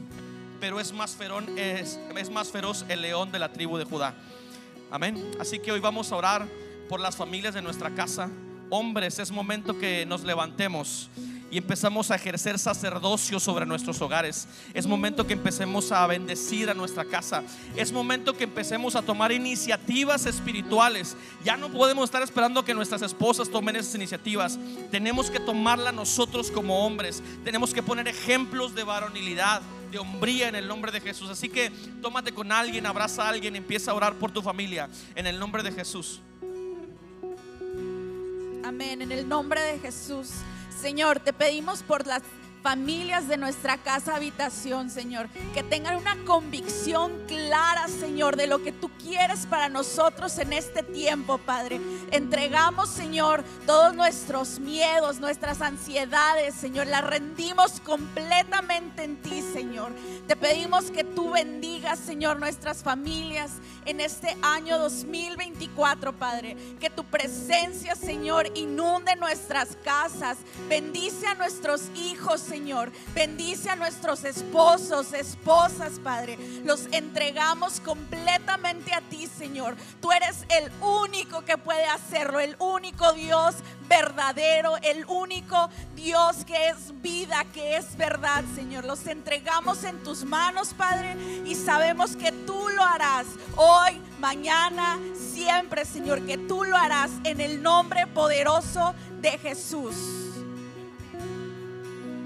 pero 0.61 0.81
es 0.81 0.93
más, 0.93 1.17
ferón, 1.17 1.59
es, 1.59 1.99
es 2.17 2.31
más 2.31 2.51
feroz 2.51 2.85
el 2.89 3.03
león 3.03 3.33
de 3.33 3.39
la 3.39 3.53
tribu 3.53 3.79
de 3.79 3.85
Judá. 3.85 4.15
Amén. 4.91 5.33
Así 5.39 5.59
que 5.59 5.73
hoy 5.73 5.81
vamos 5.81 6.13
a 6.13 6.17
orar 6.17 6.47
por 6.89 7.01
las 7.01 7.17
familias 7.17 7.55
de 7.55 7.63
nuestra 7.63 7.91
casa. 7.91 8.29
Hombres, 8.69 9.19
es 9.19 9.31
momento 9.31 9.79
que 9.79 10.05
nos 10.07 10.23
levantemos 10.23 11.09
y 11.51 11.59
empezamos 11.59 12.11
a 12.11 12.15
ejercer 12.15 12.59
sacerdocio 12.59 13.41
sobre 13.41 13.67
nuestros 13.67 14.01
hogares. 14.01 14.47
Es 14.73 14.87
momento 14.87 15.27
que 15.27 15.33
empecemos 15.33 15.91
a 15.93 16.07
bendecir 16.07 16.71
a 16.71 16.75
nuestra 16.75 17.05
casa. 17.05 17.43
Es 17.77 17.93
momento 17.93 18.37
que 18.37 18.45
empecemos 18.45 18.97
a 18.97 19.03
tomar 19.03 19.33
iniciativas 19.33 20.27
espirituales. 20.27 21.17
Ya 21.45 21.57
no 21.57 21.69
podemos 21.71 22.05
estar 22.05 22.23
esperando 22.23 22.65
que 22.65 22.75
nuestras 22.75 23.03
esposas 23.03 23.51
tomen 23.51 23.77
esas 23.77 23.95
iniciativas. 23.95 24.59
Tenemos 24.91 25.31
que 25.31 25.41
tomarla 25.41 25.93
nosotros 25.93 26.51
como 26.51 26.87
hombres. 26.87 27.23
Tenemos 27.45 27.75
que 27.75 27.83
poner 27.83 28.07
ejemplos 28.07 28.75
de 28.75 28.85
varonilidad 28.85 29.63
de 29.91 29.99
hombría 29.99 30.49
en 30.49 30.55
el 30.55 30.69
nombre 30.69 30.93
de 30.93 31.01
Jesús. 31.01 31.31
Así 31.31 31.49
que 31.49 31.71
tómate 32.01 32.33
con 32.33 32.53
alguien, 32.53 32.87
abraza 32.87 33.25
a 33.25 33.29
alguien, 33.29 33.57
empieza 33.57 33.91
a 33.91 33.95
orar 33.95 34.15
por 34.15 34.31
tu 34.31 34.41
familia 34.41 34.89
en 35.15 35.27
el 35.27 35.39
nombre 35.39 35.63
de 35.63 35.73
Jesús. 35.73 36.21
Amén. 38.65 39.03
En 39.03 39.11
el 39.11 39.29
nombre 39.29 39.61
de 39.61 39.79
Jesús. 39.81 40.29
Señor, 40.81 41.21
te 41.21 41.35
pedimos 41.35 41.83
por 41.83 42.07
las 42.07 42.23
familias 42.63 43.29
de 43.29 43.37
nuestra 43.37 43.77
casa 43.77 44.17
habitación, 44.17 44.89
Señor, 44.89 45.29
que 45.53 45.63
tengan 45.63 45.97
una 45.97 46.17
convicción 46.25 47.13
clara, 47.27 47.87
Señor, 47.89 48.37
de 48.37 48.47
lo 48.47 48.63
que 48.63 48.73
tú 48.73 48.91
quieres 49.03 49.47
para 49.47 49.69
nosotros 49.69 50.39
en 50.39 50.53
este 50.53 50.83
tiempo, 50.83 51.39
Padre. 51.39 51.81
Entregamos, 52.11 52.89
Señor, 52.89 53.45
todos 53.67 53.95
nuestros 53.95 54.59
miedos, 54.59 55.21
nuestras 55.21 55.61
ansiedades, 55.61 56.55
Señor, 56.55 56.87
las 56.87 57.05
rendimos 57.05 57.81
completamente 57.81 59.05
en 59.05 59.17
ti, 59.17 59.43
Señor. 59.53 59.93
Te 60.27 60.37
pedimos 60.37 60.91
que 60.91 61.05
tú 61.05 61.31
bendigas, 61.31 61.99
Señor, 61.99 62.39
nuestras 62.39 62.83
familias 62.83 63.53
en 63.85 64.01
este 64.01 64.37
año 64.43 64.79
2024, 64.79 66.13
Padre. 66.13 66.57
Que 66.79 66.91
tu 66.91 67.05
presencia, 67.05 67.95
Señor, 67.95 68.51
inunde 68.55 69.17
nuestras 69.17 69.77
casas. 69.85 70.39
Bendice 70.69 71.27
a 71.27 71.35
nuestros 71.35 71.83
hijos, 71.97 72.41
Señor. 72.41 72.93
Bendice 73.15 73.71
a 73.71 73.77
nuestros 73.77 74.25
esposos, 74.25 75.13
esposas, 75.13 75.99
Padre. 75.99 76.39
Los 76.65 76.87
entregamos 76.93 77.81
completamente 77.81 78.90
a 78.93 79.01
ti, 79.01 79.27
Señor. 79.27 79.77
Tú 80.01 80.13
eres 80.13 80.45
el 80.49 80.71
único 80.81 81.45
que 81.45 81.59
puede 81.59 81.85
hacerlo, 81.87 82.41
el 82.41 82.57
único 82.59 83.13
Dios 83.13 83.57
verdadero, 83.89 84.77
el 84.83 85.05
único 85.07 85.69
Dios 85.97 86.45
que 86.47 86.69
es 86.69 87.01
vida, 87.03 87.45
que 87.53 87.77
es 87.77 87.97
verdad, 87.97 88.45
Señor. 88.55 88.85
Los 88.85 89.07
entregamos 89.07 89.85
en 89.85 90.03
tus 90.03 90.25
manos, 90.25 90.75
Padre, 90.75 91.17
y 91.45 91.55
sabemos 91.55 92.17
que 92.17 92.33
tú 92.33 92.69
lo 92.69 92.83
harás 92.83 93.27
hoy, 93.57 94.01
mañana, 94.21 94.99
siempre, 95.15 95.85
Señor, 95.85 96.25
que 96.25 96.39
tú 96.39 96.65
lo 96.65 96.77
harás 96.77 97.11
en 97.25 97.41
el 97.41 97.63
nombre 97.63 98.07
poderoso 98.07 98.95
de 99.21 99.39
Jesús. 99.39 99.95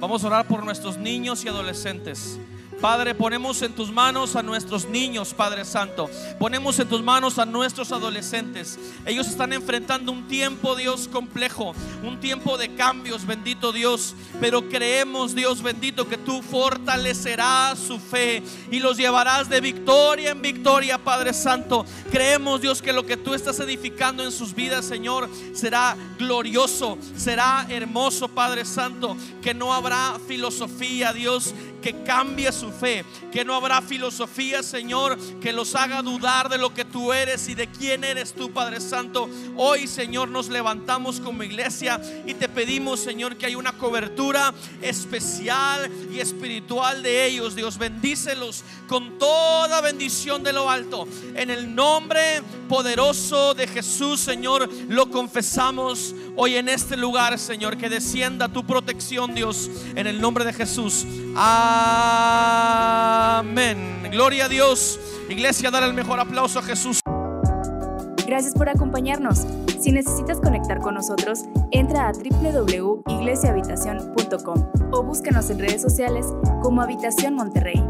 Vamos 0.00 0.22
a 0.22 0.26
orar 0.26 0.46
por 0.46 0.64
nuestros 0.64 0.98
niños 0.98 1.44
y 1.44 1.48
adolescentes. 1.48 2.38
Padre, 2.80 3.14
ponemos 3.14 3.62
en 3.62 3.72
tus 3.72 3.90
manos 3.90 4.36
a 4.36 4.42
nuestros 4.42 4.86
niños, 4.86 5.32
Padre 5.32 5.64
Santo. 5.64 6.10
Ponemos 6.38 6.78
en 6.78 6.88
tus 6.88 7.02
manos 7.02 7.38
a 7.38 7.46
nuestros 7.46 7.92
adolescentes. 7.92 8.78
Ellos 9.06 9.26
están 9.26 9.52
enfrentando 9.52 10.12
un 10.12 10.28
tiempo, 10.28 10.76
Dios, 10.76 11.08
complejo. 11.08 11.74
Un 12.02 12.20
tiempo 12.20 12.58
de 12.58 12.74
cambios, 12.74 13.26
bendito 13.26 13.72
Dios. 13.72 14.14
Pero 14.40 14.68
creemos, 14.68 15.34
Dios 15.34 15.62
bendito, 15.62 16.08
que 16.08 16.18
tú 16.18 16.42
fortalecerás 16.42 17.78
su 17.78 17.98
fe 17.98 18.42
y 18.70 18.80
los 18.80 18.96
llevarás 18.96 19.48
de 19.48 19.60
victoria 19.60 20.30
en 20.30 20.42
victoria, 20.42 20.98
Padre 20.98 21.32
Santo. 21.32 21.86
Creemos, 22.10 22.60
Dios, 22.60 22.82
que 22.82 22.92
lo 22.92 23.06
que 23.06 23.16
tú 23.16 23.34
estás 23.34 23.60
edificando 23.60 24.22
en 24.22 24.32
sus 24.32 24.54
vidas, 24.54 24.84
Señor, 24.84 25.30
será 25.54 25.96
glorioso, 26.18 26.98
será 27.16 27.66
hermoso, 27.70 28.28
Padre 28.28 28.64
Santo. 28.64 29.16
Que 29.42 29.54
no 29.54 29.72
habrá 29.72 30.18
filosofía, 30.26 31.12
Dios, 31.12 31.54
que 31.84 32.02
cambie 32.02 32.50
su 32.50 32.72
fe, 32.72 33.04
que 33.30 33.44
no 33.44 33.54
habrá 33.54 33.82
filosofía, 33.82 34.62
Señor, 34.62 35.18
que 35.38 35.52
los 35.52 35.74
haga 35.74 36.00
dudar 36.00 36.48
de 36.48 36.56
lo 36.56 36.72
que 36.72 36.86
tú 36.86 37.12
eres 37.12 37.46
y 37.50 37.54
de 37.54 37.66
quién 37.66 38.04
eres 38.04 38.32
tú, 38.32 38.50
Padre 38.50 38.80
Santo. 38.80 39.28
Hoy, 39.54 39.86
Señor, 39.86 40.30
nos 40.30 40.48
levantamos 40.48 41.20
como 41.20 41.42
iglesia 41.42 42.00
y 42.24 42.32
te 42.32 42.48
pedimos, 42.48 43.00
Señor, 43.00 43.36
que 43.36 43.44
hay 43.44 43.54
una 43.54 43.72
cobertura 43.72 44.54
especial 44.80 45.90
y 46.10 46.20
espiritual 46.20 47.02
de 47.02 47.26
ellos. 47.26 47.54
Dios, 47.54 47.76
bendícelos 47.76 48.64
con 48.88 49.18
toda 49.18 49.82
bendición 49.82 50.42
de 50.42 50.54
lo 50.54 50.70
alto. 50.70 51.06
En 51.34 51.50
el 51.50 51.74
nombre 51.74 52.40
poderoso 52.66 53.52
de 53.52 53.66
Jesús, 53.66 54.20
Señor, 54.20 54.70
lo 54.88 55.10
confesamos 55.10 56.14
hoy 56.36 56.56
en 56.56 56.68
este 56.68 56.96
lugar, 56.96 57.38
Señor, 57.38 57.76
que 57.76 57.88
descienda 57.88 58.48
tu 58.48 58.64
protección, 58.64 59.34
Dios, 59.34 59.70
en 59.94 60.06
el 60.06 60.20
nombre 60.20 60.44
de 60.44 60.52
Jesús. 60.52 61.06
Amén. 61.36 62.18
Gloria 64.10 64.44
a 64.46 64.48
Dios. 64.48 64.98
Iglesia, 65.28 65.70
dar 65.70 65.84
el 65.84 65.94
mejor 65.94 66.18
aplauso 66.20 66.58
a 66.58 66.62
Jesús. 66.62 67.00
Gracias 68.26 68.54
por 68.54 68.68
acompañarnos. 68.68 69.46
Si 69.80 69.92
necesitas 69.92 70.40
conectar 70.40 70.80
con 70.80 70.94
nosotros, 70.94 71.44
entra 71.70 72.08
a 72.08 72.12
www.iglesiahabitacion.com 72.12 74.70
o 74.92 75.02
búscanos 75.02 75.50
en 75.50 75.58
redes 75.58 75.82
sociales 75.82 76.24
como 76.62 76.80
Habitación 76.80 77.34
Monterrey. 77.34 77.84